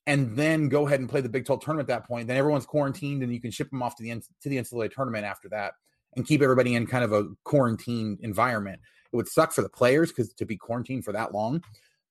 [0.07, 2.27] and then go ahead and play the Big 12 tournament at that point.
[2.27, 5.25] Then everyone's quarantined and you can ship them off to the to the NCAA tournament
[5.25, 5.73] after that
[6.15, 8.79] and keep everybody in kind of a quarantine environment.
[9.11, 11.63] It would suck for the players because to be quarantined for that long,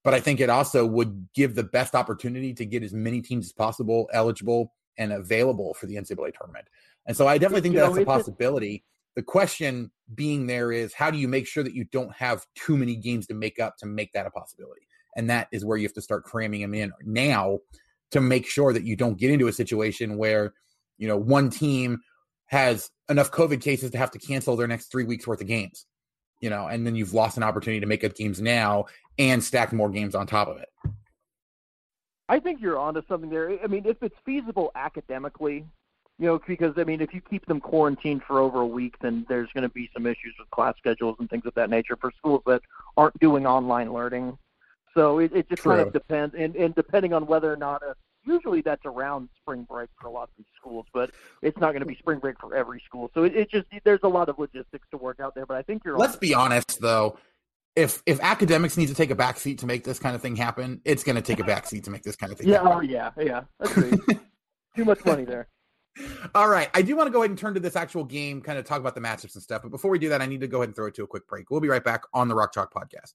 [0.04, 3.46] but I think it also would give the best opportunity to get as many teams
[3.46, 6.66] as possible eligible and available for the NCAA tournament.
[7.06, 8.84] And so I definitely think you that's know, a possibility.
[9.16, 12.76] The question being there is how do you make sure that you don't have too
[12.76, 14.87] many games to make up to make that a possibility?
[15.16, 17.58] And that is where you have to start cramming them in now
[18.10, 20.54] to make sure that you don't get into a situation where,
[20.96, 22.00] you know, one team
[22.46, 25.86] has enough COVID cases to have to cancel their next three weeks worth of games,
[26.40, 28.86] you know, and then you've lost an opportunity to make up games now
[29.18, 30.68] and stack more games on top of it.
[32.28, 33.58] I think you're onto something there.
[33.62, 35.66] I mean, if it's feasible academically,
[36.18, 39.24] you know, because I mean, if you keep them quarantined for over a week, then
[39.28, 42.12] there's going to be some issues with class schedules and things of that nature for
[42.18, 42.60] schools that
[42.96, 44.36] aren't doing online learning.
[44.98, 45.76] So it, it just True.
[45.76, 49.64] kind of depends, and, and depending on whether or not a, usually that's around spring
[49.70, 52.34] break for a lot of these schools, but it's not going to be spring break
[52.40, 53.08] for every school.
[53.14, 55.46] So it, it just there's a lot of logistics to work out there.
[55.46, 55.96] But I think you're.
[55.96, 57.16] Let's be honest, though.
[57.76, 60.80] If if academics need to take a backseat to make this kind of thing happen,
[60.84, 62.48] it's going to take a backseat to make this kind of thing.
[62.48, 62.72] yeah, happen.
[62.72, 63.42] oh yeah, yeah.
[64.74, 65.46] Too much money there.
[66.34, 66.70] All right.
[66.74, 68.80] I do want to go ahead and turn to this actual game, kind of talk
[68.80, 69.62] about the matchups and stuff.
[69.62, 71.06] But before we do that, I need to go ahead and throw it to a
[71.06, 71.50] quick break.
[71.50, 73.14] We'll be right back on the Rock Chalk Podcast.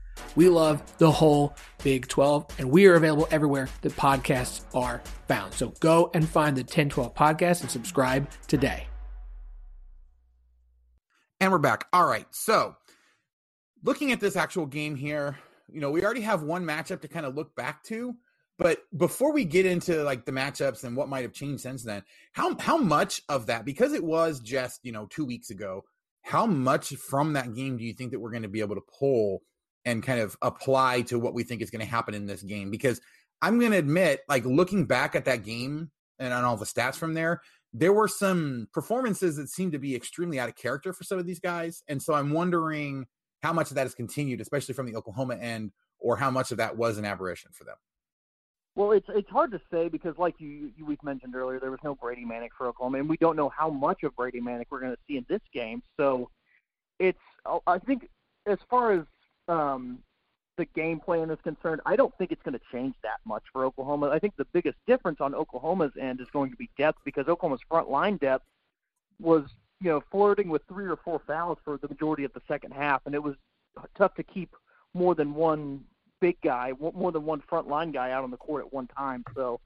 [0.35, 5.53] We love the whole Big 12, and we are available everywhere that podcasts are found.
[5.53, 8.87] So go and find the 1012 podcast and subscribe today.
[11.39, 11.87] And we're back.
[11.91, 12.27] All right.
[12.31, 12.75] So
[13.83, 15.37] looking at this actual game here,
[15.71, 18.15] you know, we already have one matchup to kind of look back to.
[18.57, 22.03] But before we get into like the matchups and what might have changed since then,
[22.31, 25.83] how how much of that because it was just you know two weeks ago,
[26.21, 28.83] how much from that game do you think that we're going to be able to
[28.99, 29.41] pull
[29.85, 32.69] and kind of apply to what we think is going to happen in this game
[32.69, 33.01] because
[33.41, 36.95] I'm going to admit, like looking back at that game and on all the stats
[36.95, 37.41] from there,
[37.73, 41.25] there were some performances that seemed to be extremely out of character for some of
[41.25, 41.83] these guys.
[41.87, 43.05] And so I'm wondering
[43.41, 46.57] how much of that has continued, especially from the Oklahoma end, or how much of
[46.57, 47.77] that was an aberration for them.
[48.75, 51.81] Well, it's it's hard to say because, like you, you we've mentioned earlier, there was
[51.83, 54.79] no Brady Manek for Oklahoma, and we don't know how much of Brady Manek we're
[54.79, 55.83] going to see in this game.
[55.99, 56.29] So,
[56.97, 57.19] it's
[57.67, 58.07] I think
[58.47, 59.01] as far as
[59.47, 59.99] um,
[60.57, 63.65] the game plan is concerned, I don't think it's going to change that much for
[63.65, 64.09] Oklahoma.
[64.09, 67.61] I think the biggest difference on Oklahoma's end is going to be depth because Oklahoma's
[67.67, 68.45] front line depth
[69.19, 69.43] was,
[69.79, 73.01] you know, flirting with three or four fouls for the majority of the second half,
[73.05, 73.35] and it was
[73.97, 74.55] tough to keep
[74.93, 75.83] more than one
[76.19, 79.23] big guy, more than one front line guy out on the court at one time.
[79.35, 79.59] So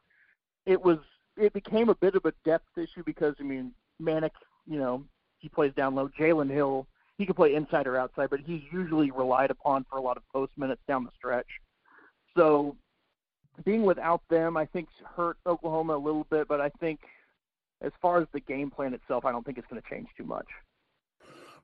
[0.65, 0.99] it was
[1.37, 4.31] it became a bit of a depth issue because I mean Manek,
[4.67, 5.03] you know,
[5.39, 6.09] he plays down low.
[6.09, 10.01] Jalen Hill he could play inside or outside, but he's usually relied upon for a
[10.01, 11.47] lot of post minutes down the stretch.
[12.37, 12.75] So
[13.63, 16.99] being without them, I think hurt Oklahoma a little bit, but I think
[17.81, 20.25] as far as the game plan itself, I don't think it's going to change too
[20.25, 20.47] much.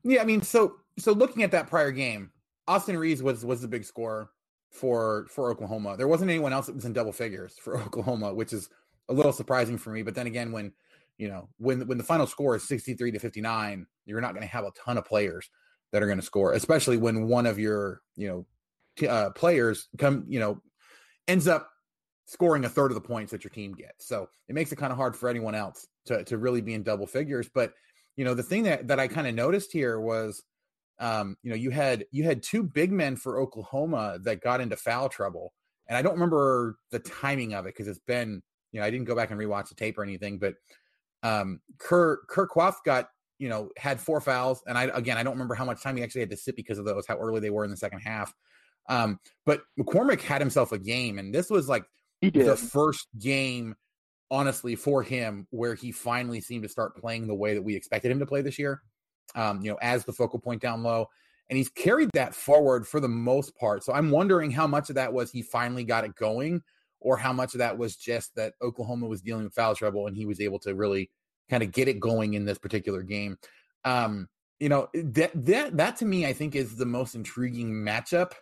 [0.04, 2.32] Yeah, I mean, so so looking at that prior game,
[2.68, 4.32] Austin Reaves was was the big scorer
[4.72, 5.98] for for Oklahoma.
[5.98, 8.70] There wasn't anyone else that was in double figures for Oklahoma, which is
[9.10, 10.02] a little surprising for me.
[10.02, 10.74] But then again, when
[11.22, 14.52] you know when when the final score is 63 to 59 you're not going to
[14.52, 15.50] have a ton of players
[15.92, 18.46] that are going to score especially when one of your you know
[18.98, 20.60] t- uh, players come you know
[21.28, 21.70] ends up
[22.26, 24.08] scoring a third of the points that your team gets.
[24.08, 26.82] So it makes it kind of hard for anyone else to to really be in
[26.82, 27.50] double figures.
[27.54, 27.74] But
[28.16, 30.44] you know the thing that that i kind of noticed here was
[31.00, 34.76] um you know you had you had two big men for oklahoma that got into
[34.76, 35.54] foul trouble
[35.88, 39.08] and i don't remember the timing of it because it's been you know, I didn't
[39.08, 40.56] go back and rewatch the tape or anything, but
[41.24, 45.34] um, Kerr Kur Kuath got you know had four fouls, and I again I don't
[45.34, 47.50] remember how much time he actually had to sit because of those, how early they
[47.50, 48.34] were in the second half.
[48.90, 51.86] Um, but McCormack had himself a game, and this was like
[52.22, 53.76] the first game,
[54.30, 58.12] honestly, for him where he finally seemed to start playing the way that we expected
[58.12, 58.82] him to play this year.
[59.34, 61.08] Um, you know, as the focal point down low.
[61.50, 63.84] And he's carried that forward for the most part.
[63.84, 66.62] So I'm wondering how much of that was he finally got it going,
[67.02, 70.16] or how much of that was just that Oklahoma was dealing with foul trouble and
[70.16, 71.10] he was able to really
[71.50, 73.38] kind of get it going in this particular game.
[73.84, 78.34] Um, you know, that that that to me, I think, is the most intriguing matchup,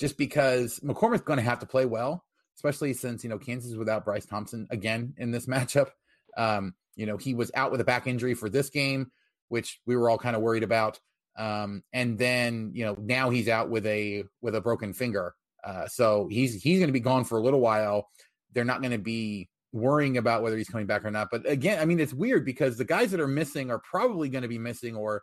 [0.00, 2.24] just because McCormack's going to have to play well,
[2.56, 5.90] especially since you know Kansas is without Bryce Thompson again in this matchup.
[6.36, 9.10] Um, you know, he was out with a back injury for this game,
[9.48, 10.98] which we were all kind of worried about.
[11.36, 15.34] Um, and then you know now he's out with a with a broken finger,
[15.66, 18.08] uh, so he's he's going to be gone for a little while.
[18.52, 21.28] They're not going to be worrying about whether he's coming back or not.
[21.30, 24.42] But again, I mean, it's weird because the guys that are missing are probably going
[24.42, 25.22] to be missing or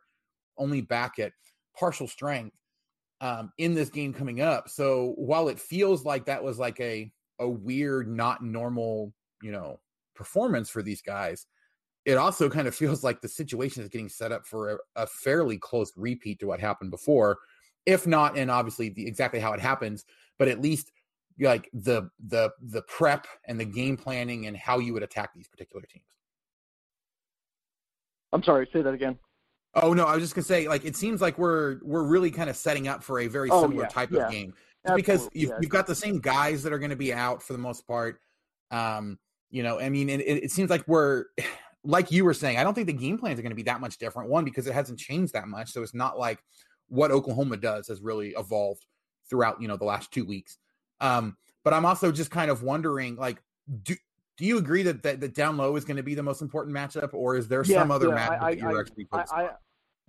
[0.57, 1.31] only back at
[1.79, 2.55] partial strength
[3.21, 4.69] um, in this game coming up.
[4.69, 9.79] So while it feels like that was like a a weird, not normal, you know,
[10.13, 11.47] performance for these guys,
[12.05, 15.07] it also kind of feels like the situation is getting set up for a, a
[15.07, 17.39] fairly close repeat to what happened before,
[17.85, 20.05] if not, and obviously the, exactly how it happens,
[20.39, 20.91] but at least
[21.39, 25.47] like the the the prep and the game planning and how you would attack these
[25.47, 26.05] particular teams.
[28.31, 29.17] I'm sorry, say that again.
[29.75, 32.49] Oh no, I was just gonna say, like it seems like we're we're really kind
[32.49, 34.25] of setting up for a very oh, similar yeah, type yeah.
[34.25, 34.53] of game.
[34.95, 35.57] because you've, yeah.
[35.61, 38.19] you've got the same guys that are going to be out for the most part.
[38.69, 39.17] Um,
[39.49, 41.25] you know, I mean, it, it seems like we're
[41.83, 42.57] like you were saying.
[42.57, 44.29] I don't think the game plans are going to be that much different.
[44.29, 46.39] One because it hasn't changed that much, so it's not like
[46.87, 48.85] what Oklahoma does has really evolved
[49.29, 50.57] throughout you know the last two weeks.
[51.01, 53.41] Um, but I'm also just kind of wondering, like,
[53.83, 53.95] do
[54.37, 56.75] do you agree that that, that down low is going to be the most important
[56.75, 59.33] matchup, or is there yeah, some other yeah, matchup I, that you're I, actually focused
[59.33, 59.49] I, on?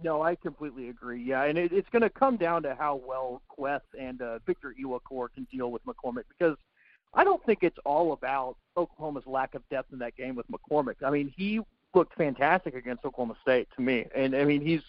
[0.02, 1.22] No, I completely agree.
[1.22, 4.74] Yeah, and it, it's going to come down to how well Kuath and uh, Victor
[4.82, 6.56] Iwuakor can deal with McCormack because
[7.14, 10.96] I don't think it's all about Oklahoma's lack of depth in that game with McCormack.
[11.04, 11.60] I mean, he
[11.94, 14.82] looked fantastic against Oklahoma State to me, and I mean he's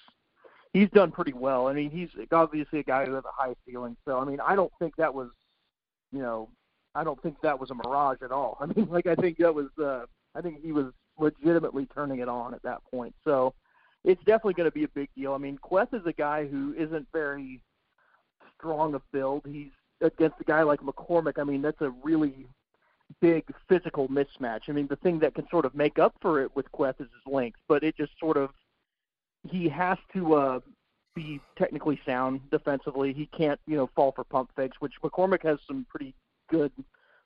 [0.76, 1.68] he's done pretty well.
[1.68, 3.96] I mean, he's obviously a guy who has a high ceiling.
[4.06, 5.30] So I mean, I don't think that was
[6.12, 6.50] you know,
[6.96, 8.58] I don't think that was a mirage at all.
[8.62, 10.88] I mean, like I think that was, uh, I think he was
[11.20, 13.14] legitimately turning it on at that point.
[13.24, 13.54] So
[14.04, 15.34] it's definitely going to be a big deal.
[15.34, 17.62] I mean, Kuath is a guy who isn't very
[18.58, 19.44] strong of build.
[19.46, 21.40] He's against a guy like McCormack.
[21.40, 22.48] I mean, that's a really
[23.22, 24.62] big physical mismatch.
[24.68, 27.08] I mean, the thing that can sort of make up for it with Kuath is
[27.08, 28.50] his length, but it just sort of
[29.50, 30.60] he has to uh,
[31.16, 33.14] be technically sound defensively.
[33.14, 36.14] He can't, you know, fall for pump fakes, which McCormack has some pretty
[36.50, 36.72] good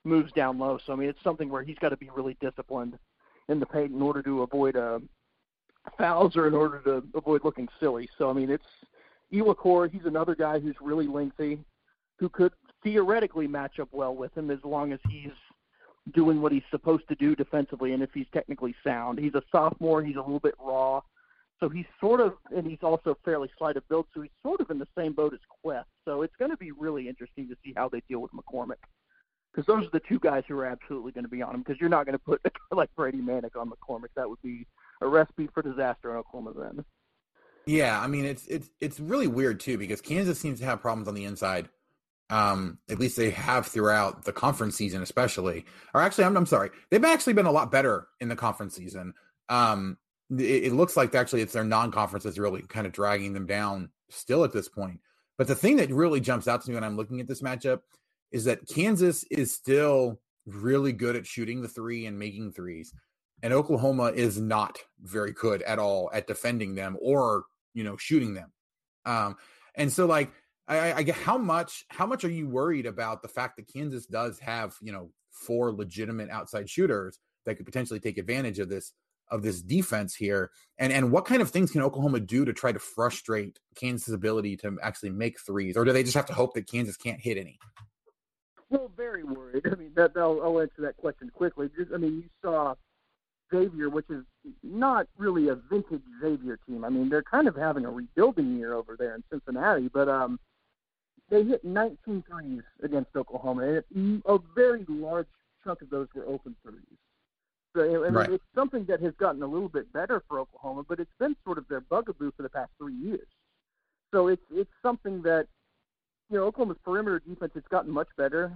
[0.04, 0.78] moves down low.
[0.86, 2.98] So I mean, it's something where he's got to be really disciplined
[3.48, 5.00] in the paint in order to avoid uh,
[5.98, 8.08] fouls or in order to avoid looking silly.
[8.16, 8.64] So I mean, it's
[9.32, 9.90] Iwuakor.
[9.90, 11.58] He's another guy who's really lengthy,
[12.18, 12.52] who could
[12.82, 15.32] theoretically match up well with him as long as he's
[16.14, 19.18] doing what he's supposed to do defensively and if he's technically sound.
[19.18, 20.02] He's a sophomore.
[20.02, 21.02] He's a little bit raw.
[21.60, 24.70] So he's sort of, and he's also fairly slight of build, so he's sort of
[24.70, 25.84] in the same boat as Kuath.
[26.06, 28.80] So it's going to be really interesting to see how they deal with McCormack,
[29.52, 31.62] Because those are the two guys who are absolutely going to be on him.
[31.62, 32.40] Because you're not going to put
[32.72, 34.66] like Brady Manek on McCormack; That would be
[35.02, 36.84] a recipe for disaster in Oklahoma's end.
[37.66, 41.08] Yeah, I mean it's it's it's really weird too because Kansas seems to have problems
[41.08, 41.68] on the inside.
[42.30, 45.66] Um, at least they have throughout the conference season, especially.
[45.92, 49.12] Or actually, I'm I'm sorry, they've actually been a lot better in the conference season.
[49.48, 49.98] Um,
[50.38, 53.90] it, it looks like actually it's their non-conference that's really kind of dragging them down
[54.08, 55.00] still at this point.
[55.38, 57.80] But the thing that really jumps out to me when I'm looking at this matchup
[58.30, 62.92] is that Kansas is still really good at shooting the three and making threes.
[63.42, 68.34] And Oklahoma is not very good at all at defending them or, you know, shooting
[68.34, 68.52] them.
[69.06, 69.36] Um,
[69.74, 70.30] and so like
[70.68, 74.38] I, I how much how much are you worried about the fact that Kansas does
[74.40, 78.92] have, you know, four legitimate outside shooters that could potentially take advantage of this
[79.30, 82.72] of this defense here and and what kind of things can oklahoma do to try
[82.72, 86.54] to frustrate kansas' ability to actually make threes or do they just have to hope
[86.54, 87.58] that kansas can't hit any?
[88.68, 89.66] Well very worried.
[89.66, 91.70] I mean that i'll, I'll answer that question quickly.
[91.76, 92.74] Just, i mean you saw
[93.52, 94.24] xavier which is
[94.62, 96.84] not really a vintage xavier team.
[96.84, 100.38] I mean they're kind of having a rebuilding year over there in cincinnati but um
[101.30, 105.28] they hit 19 threes against oklahoma and a very large
[105.62, 106.98] chunk of those were open threes
[107.74, 108.30] so, and right.
[108.30, 111.58] it's something that has gotten a little bit better for Oklahoma, but it's been sort
[111.58, 113.26] of their bugaboo for the past three years.
[114.12, 115.46] So it's it's something that
[116.30, 118.52] you know Oklahoma's perimeter defense has gotten much better.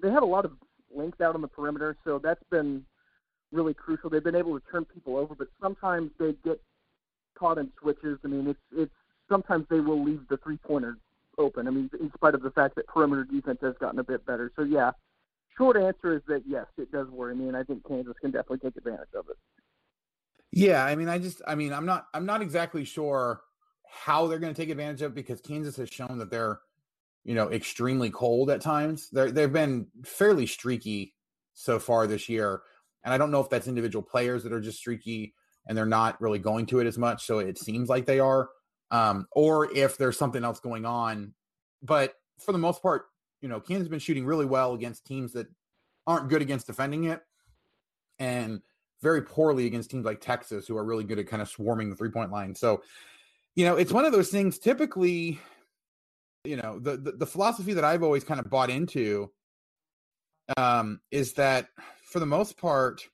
[0.00, 0.52] They have a lot of
[0.94, 2.84] length out on the perimeter, so that's been
[3.52, 4.10] really crucial.
[4.10, 6.60] They've been able to turn people over, but sometimes they get
[7.38, 8.18] caught in switches.
[8.24, 8.92] I mean, it's it's
[9.28, 10.96] sometimes they will leave the three pointer
[11.38, 11.68] open.
[11.68, 14.50] I mean, in spite of the fact that perimeter defense has gotten a bit better.
[14.56, 14.90] So yeah,
[15.58, 18.58] short answer is that yes, it does worry me, and I think Kansas can definitely
[18.58, 19.36] take advantage of it.
[20.52, 23.42] Yeah, I mean, I just, I mean, I'm not, I'm not exactly sure
[23.86, 26.60] how they're going to take advantage of it because Kansas has shown that they're,
[27.24, 29.10] you know, extremely cold at times.
[29.10, 31.14] They're, they've been fairly streaky
[31.52, 32.62] so far this year,
[33.04, 35.34] and I don't know if that's individual players that are just streaky
[35.66, 37.26] and they're not really going to it as much.
[37.26, 38.48] So it seems like they are,
[38.90, 41.34] um, or if there's something else going on.
[41.82, 43.04] But for the most part,
[43.40, 45.46] you know, has been shooting really well against teams that
[46.06, 47.20] aren't good against defending it,
[48.18, 48.60] and
[49.00, 51.96] very poorly against teams like Texas, who are really good at kind of swarming the
[51.96, 52.54] three point line.
[52.54, 52.82] So,
[53.54, 54.58] you know, it's one of those things.
[54.58, 55.38] Typically,
[56.44, 59.30] you know, the the, the philosophy that I've always kind of bought into
[60.56, 61.68] um, is that
[62.02, 63.06] for the most part,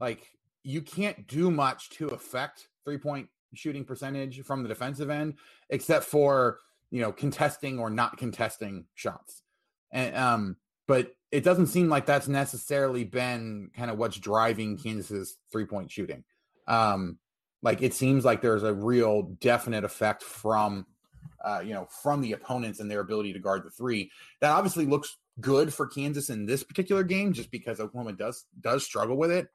[0.00, 0.30] like
[0.62, 5.34] you can't do much to affect three point shooting percentage from the defensive end,
[5.70, 6.58] except for
[6.90, 9.42] you know contesting or not contesting shots.
[9.92, 15.36] And um, but it doesn't seem like that's necessarily been kind of what's driving Kansas's
[15.52, 16.24] three point shooting.
[16.66, 17.18] Um,
[17.62, 20.86] like it seems like there's a real definite effect from
[21.44, 24.10] uh, you know from the opponents and their ability to guard the three.
[24.40, 28.84] That obviously looks good for Kansas in this particular game, just because Oklahoma does does
[28.84, 29.48] struggle with it.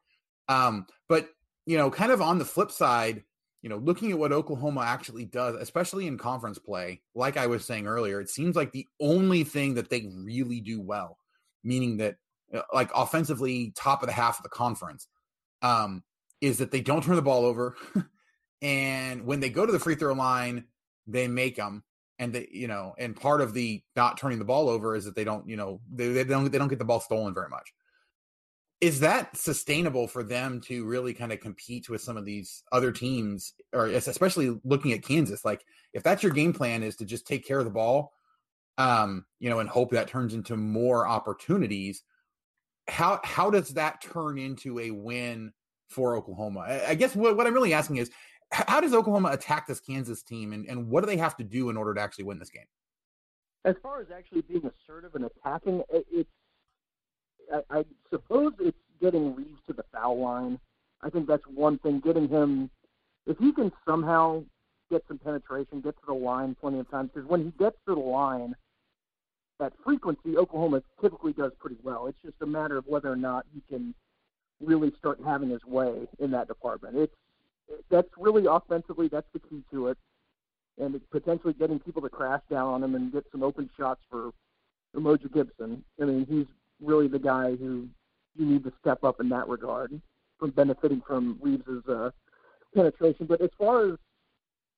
[0.48, 1.30] Um, but
[1.66, 3.24] you know, kind of on the flip side,
[3.66, 7.66] you know, looking at what Oklahoma actually does, especially in conference play, like I was
[7.66, 11.18] saying earlier, it seems like the only thing that they really do well,
[11.64, 12.18] meaning that
[12.54, 15.08] uh, like offensively top of the half of the conference,
[15.64, 16.04] um,
[16.42, 17.76] is that they don't turn the ball over.
[18.62, 20.66] and when they go to the free throw line,
[21.08, 21.84] they make them.
[22.20, 25.16] And they, you know, and part of the not turning the ball over is that
[25.16, 27.74] they don't, you know, they, they don't they don't get the ball stolen very much
[28.86, 32.92] is that sustainable for them to really kind of compete with some of these other
[32.92, 35.44] teams or especially looking at Kansas?
[35.44, 38.14] Like if that's your game plan is to just take care of the ball
[38.78, 42.04] um you know and hope that turns into more opportunities
[42.88, 45.54] how how does that turn into a win
[45.88, 46.62] for Oklahoma?
[46.62, 48.12] I, I guess what, what I'm really asking is
[48.52, 51.70] how does Oklahoma attack this Kansas team and, and what do they have to do
[51.70, 52.66] in order to actually win this game?
[53.64, 56.30] As far as actually being assertive and attacking it's
[57.54, 60.60] I, I suppose it's getting Reaves to the foul line.
[61.02, 62.00] I think that's one thing.
[62.00, 62.70] Getting him,
[63.26, 64.44] if he can somehow
[64.90, 67.96] get some penetration, get to the line plenty of times, because when he gets to
[67.96, 68.56] the line,
[69.60, 72.08] that frequency, Oklahoma typically does pretty well.
[72.08, 73.94] It's just a matter of whether or not he can
[74.64, 76.98] really start having his way in that department.
[76.98, 77.16] It's
[77.90, 79.98] that's really offensively that's the key to it,
[80.78, 84.32] and potentially getting people to crash down on him and get some open shots for
[84.96, 85.84] Umoja Gibson.
[86.00, 86.46] I mean, he's
[86.82, 87.88] really the guy who
[88.36, 90.00] you need to step up in that regard
[90.40, 92.12] from benefiting from Reaves's uh,
[92.74, 93.26] penetration.
[93.26, 93.98] But as far as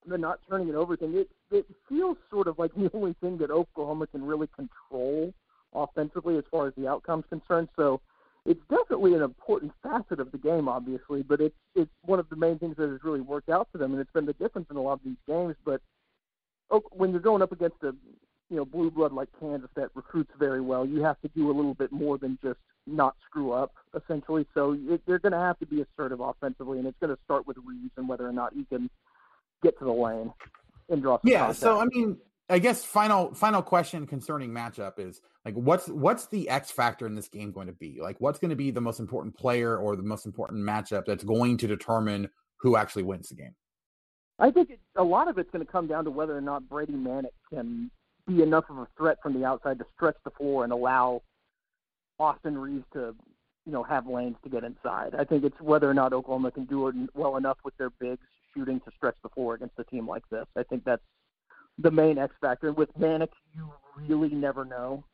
[0.06, 3.38] the not turning it over thing, it it feels sort of like the only thing
[3.38, 5.32] that Oklahoma can really control
[5.74, 7.68] offensively as far as the outcome's concerned.
[7.76, 8.00] So
[8.46, 12.36] it's definitely an important facet of the game, obviously, but it's it's one of the
[12.36, 14.76] main things that has really worked out for them, and it's been the difference in
[14.76, 15.56] a lot of these games.
[15.64, 15.80] But
[16.92, 17.94] when you're going up against a
[18.50, 21.54] you know blue blood like Kansas that recruits very well, you have to do a
[21.54, 24.46] little bit more than just not screw up essentially.
[24.54, 27.46] So it, they're going to have to be assertive offensively, and it's going to start
[27.46, 28.88] with Reaves and whether or not he can
[29.62, 30.32] get to the lane
[30.88, 31.18] and draw.
[31.18, 31.30] Some.
[31.30, 31.38] Yeah.
[31.38, 31.58] Contact.
[31.58, 32.16] So I mean,
[32.48, 37.14] I guess final final question concerning matchup is like what's what's the X factor in
[37.14, 37.98] this game going to be?
[38.00, 41.24] Like what's going to be the most important player or the most important matchup that's
[41.24, 42.30] going to determine
[42.60, 43.54] who actually wins the game?
[44.38, 46.68] I think it, a lot of it's going to come down to whether or not
[46.68, 47.90] Brady Manek can
[48.28, 51.22] be enough of a threat from the outside to stretch the floor and allow
[52.20, 53.14] Austin Reaves to,
[53.66, 55.14] you know, have lanes to get inside.
[55.18, 58.26] I think it's whether or not Oklahoma can do it well enough with their bigs
[58.54, 60.46] shooting to stretch the floor against a team like this.
[60.56, 61.02] I think that's
[61.78, 62.72] the main X factor.
[62.72, 63.70] With Manek, you
[64.06, 65.04] really never know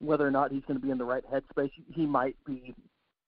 [0.00, 1.70] whether or not he's going to be in the right headspace.
[1.92, 2.74] He might be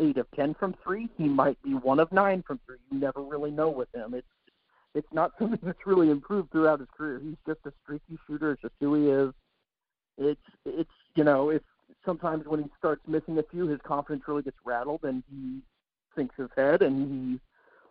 [0.01, 1.09] eight of ten from three.
[1.17, 2.79] He might be one of nine from three.
[2.91, 4.15] You never really know with him.
[4.15, 4.27] It's
[4.95, 7.21] it's not something that's really improved throughout his career.
[7.23, 8.53] He's just a streaky shooter.
[8.53, 9.33] It's just who he is.
[10.19, 11.63] It's it's you know if
[12.05, 15.61] sometimes when he starts missing a few, his confidence really gets rattled and he
[16.17, 17.41] sinks his head and he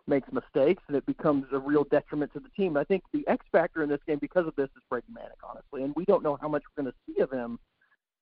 [0.06, 2.76] makes mistakes and it becomes a real detriment to the team.
[2.76, 5.82] I think the X factor in this game because of this is Brady Manek, honestly,
[5.82, 7.58] and we don't know how much we're going to see of him,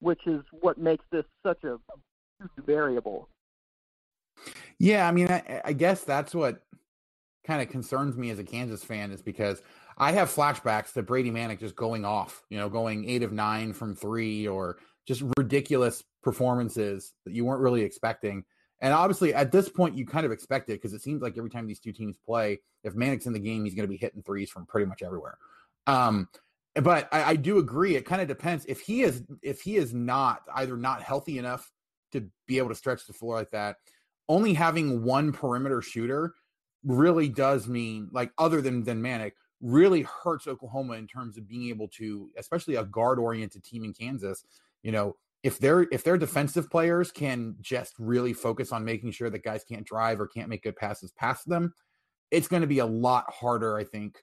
[0.01, 1.79] which is what makes this such a
[2.65, 3.29] variable.
[4.79, 6.63] Yeah, I mean, I, I guess that's what
[7.45, 9.63] kind of concerns me as a Kansas fan is because
[9.97, 13.73] I have flashbacks to Brady Manek just going off, you know, going eight of nine
[13.73, 18.45] from three or just ridiculous performances that you weren't really expecting.
[18.81, 21.51] And obviously, at this point, you kind of expect it because it seems like every
[21.51, 24.23] time these two teams play, if Manek's in the game, he's going to be hitting
[24.23, 25.37] threes from pretty much everywhere.
[25.87, 26.29] Um,
[26.75, 27.97] but I, I do agree.
[27.97, 31.73] It kind of depends if he is if he is not either not healthy enough
[32.13, 33.77] to be able to stretch the floor like that.
[34.29, 36.35] Only having one perimeter shooter
[36.85, 41.69] really does mean like other than than Manek really hurts Oklahoma in terms of being
[41.69, 44.45] able to, especially a guard oriented team in Kansas.
[44.83, 49.31] You know, if their if their defensive players can just really focus on making sure
[49.31, 51.73] that guys can't drive or can't make good passes past them,
[52.31, 54.23] it's going to be a lot harder, I think,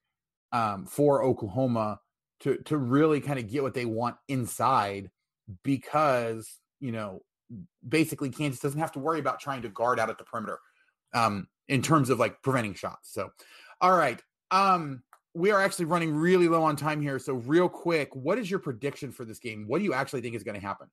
[0.52, 2.00] um, for Oklahoma
[2.42, 5.10] to to really kind of get what they want inside
[5.64, 7.22] because you know
[7.88, 10.60] basically Kansas doesn't have to worry about trying to guard out at the perimeter
[11.14, 13.12] um, in terms of like preventing shots.
[13.12, 13.30] So,
[13.82, 14.22] all right.
[14.52, 15.04] Um,
[15.34, 17.20] we are actually running really low on time here.
[17.20, 19.66] So, real quick, what is your prediction for this game?
[19.68, 20.88] What do you actually think is going to happen?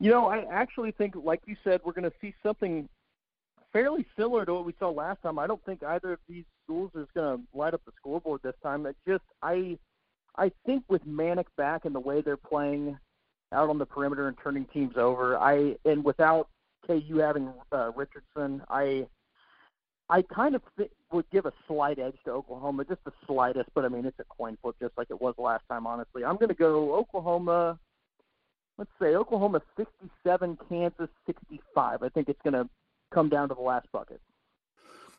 [0.00, 2.88] You know, I actually think, like you said, we're going to see something
[3.72, 5.38] fairly similar to what we saw last time.
[5.38, 8.54] I don't think either of these schools is going to light up the scoreboard this
[8.62, 8.86] time.
[8.86, 9.78] It just, I,
[10.36, 12.98] I think with Manek back and the way they're playing
[13.52, 16.48] out on the perimeter and turning teams over, I and without
[16.86, 19.06] KU having uh, Richardson, I
[20.12, 23.70] I kind of th- would give a slight edge to Oklahoma, just the slightest.
[23.74, 25.86] But I mean, it's a coin flip, just like it was last time.
[25.86, 27.78] Honestly, I'm going to go Oklahoma.
[28.76, 32.02] Let's say Oklahoma 67, Kansas 65.
[32.02, 32.68] I think it's going to
[33.10, 34.20] come down to the last bucket.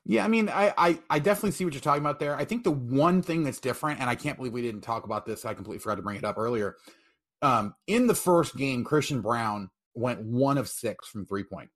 [0.06, 2.36] Yeah, I mean, I, I, I definitely see what you're talking about there.
[2.36, 5.26] I think the one thing that's different, and I can't believe we didn't talk about
[5.26, 5.44] this.
[5.44, 6.76] I completely forgot to bring it up earlier.
[7.42, 11.70] Um, in the first game, Christian Braun went one of six from three point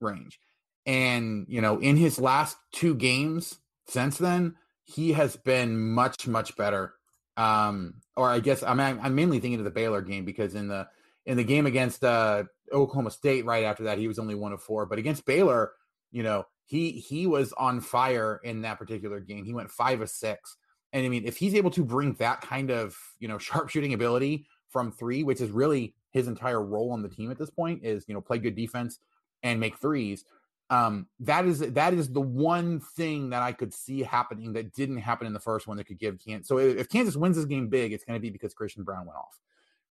[0.00, 0.38] range.
[0.86, 6.56] And, you know, in his last two games since then, he has been much, much
[6.56, 6.94] better.
[7.36, 10.88] Um, or I guess I'm, I'm mainly thinking of the Baylor game because in the,
[11.24, 14.62] in the game against uh, Oklahoma State right after that, he was only one of
[14.62, 14.86] four.
[14.86, 15.72] But against Baylor,
[16.10, 19.44] you know, he he was on fire in that particular game.
[19.44, 20.56] He went five of six.
[20.92, 24.46] And I mean, if he's able to bring that kind of, you know, sharpshooting ability
[24.68, 28.04] from three, which is really his entire role on the team at this point, is
[28.08, 28.98] you know play good defense
[29.42, 30.24] and make threes.
[30.70, 34.98] Um, that is that is the one thing that I could see happening that didn't
[34.98, 36.48] happen in the first one that could give Kansas.
[36.48, 39.18] So if Kansas wins this game big, it's going to be because Christian Braun went
[39.18, 39.38] off.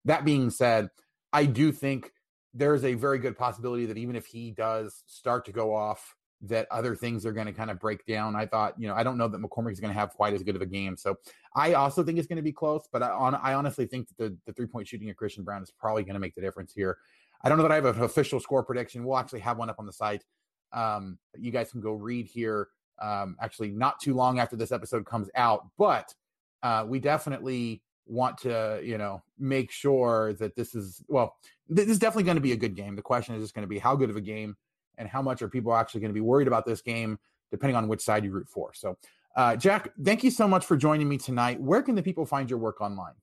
[0.06, 0.88] That being said,
[1.32, 2.12] I do think
[2.54, 6.66] there's a very good possibility that even if he does start to go off that
[6.70, 8.34] other things are going to kind of break down.
[8.34, 10.42] I thought, you know, I don't know that McCormack is going to have quite as
[10.42, 10.96] good of a game.
[10.96, 11.16] So
[11.54, 14.16] I also think it's going to be close, but I, on, I honestly think that
[14.16, 16.72] the, the three point shooting of Christian Braun is probably going to make the difference
[16.72, 16.98] here.
[17.42, 19.04] I don't know that I have an official score prediction.
[19.04, 20.24] We'll actually have one up on the site.
[20.72, 22.68] Um, you guys can go read here.
[23.00, 26.14] Um, actually, not too long after this episode comes out, but
[26.62, 31.36] uh, we definitely want to, you know, make sure that this is well.
[31.68, 32.96] This is definitely going to be a good game.
[32.96, 34.56] The question is just going to be how good of a game
[34.98, 37.18] and how much are people actually going to be worried about this game,
[37.50, 38.74] depending on which side you root for.
[38.74, 38.98] So,
[39.36, 41.60] uh, Jack, thank you so much for joining me tonight.
[41.60, 43.14] Where can the people find your work online?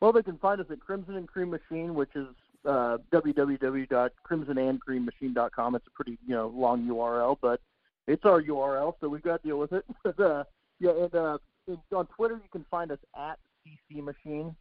[0.00, 2.28] Well, they can find us at Crimson and Cream Machine, which is
[2.66, 5.74] uh, www.crimsonandcreammachine.com.
[5.74, 7.60] It's a pretty you know long URL, but
[8.06, 9.84] it's our URL, so we've got to deal with it.
[10.18, 10.44] uh,
[10.78, 14.54] yeah, and, uh, and on Twitter you can find us at CC Machine,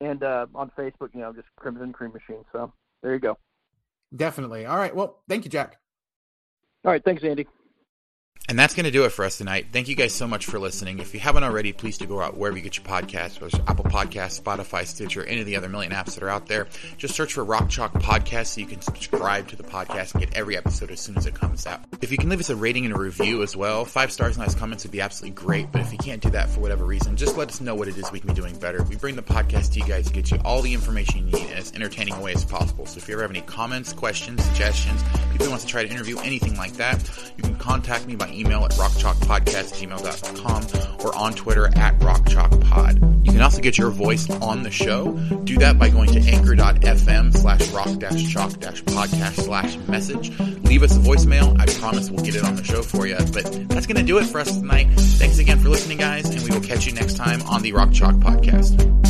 [0.00, 2.44] and uh, on Facebook, you know, just Crimson Cream Machine.
[2.52, 2.72] So
[3.02, 3.38] there you go.
[4.14, 4.66] Definitely.
[4.66, 4.94] All right.
[4.94, 5.78] Well, thank you, Jack.
[6.84, 7.04] All right.
[7.04, 7.46] Thanks, Andy.
[8.50, 9.66] And that's going to do it for us tonight.
[9.70, 10.98] Thank you guys so much for listening.
[10.98, 13.70] If you haven't already, please do go out wherever you get your podcasts, whether it's
[13.70, 16.66] Apple Podcasts, Spotify, Stitcher, any of the other million apps that are out there.
[16.96, 20.36] Just search for Rock Chalk Podcast so you can subscribe to the podcast and get
[20.36, 21.78] every episode as soon as it comes out.
[22.00, 24.44] If you can leave us a rating and a review as well, five stars and
[24.44, 25.70] nice comments would be absolutely great.
[25.70, 27.96] But if you can't do that for whatever reason, just let us know what it
[27.96, 28.82] is we can be doing better.
[28.82, 31.50] We bring the podcast to you guys to get you all the information you need
[31.50, 32.84] in as entertaining a way as possible.
[32.86, 35.88] So if you ever have any comments, questions, suggestions, people who want to try to
[35.88, 36.98] interview, anything like that,
[37.36, 43.26] you can contact me by email at rockchalk rockchalkpodcast@gmail.com or on Twitter at rockchalkpod.
[43.26, 45.12] You can also get your voice on the show.
[45.44, 50.38] Do that by going to anchor.fm slash rock-chalk-podcast slash message.
[50.64, 51.58] Leave us a voicemail.
[51.60, 53.16] I promise we'll get it on the show for you.
[53.32, 54.88] But that's going to do it for us tonight.
[54.94, 57.92] Thanks again for listening, guys, and we will catch you next time on the Rock
[57.92, 59.09] Chalk Podcast.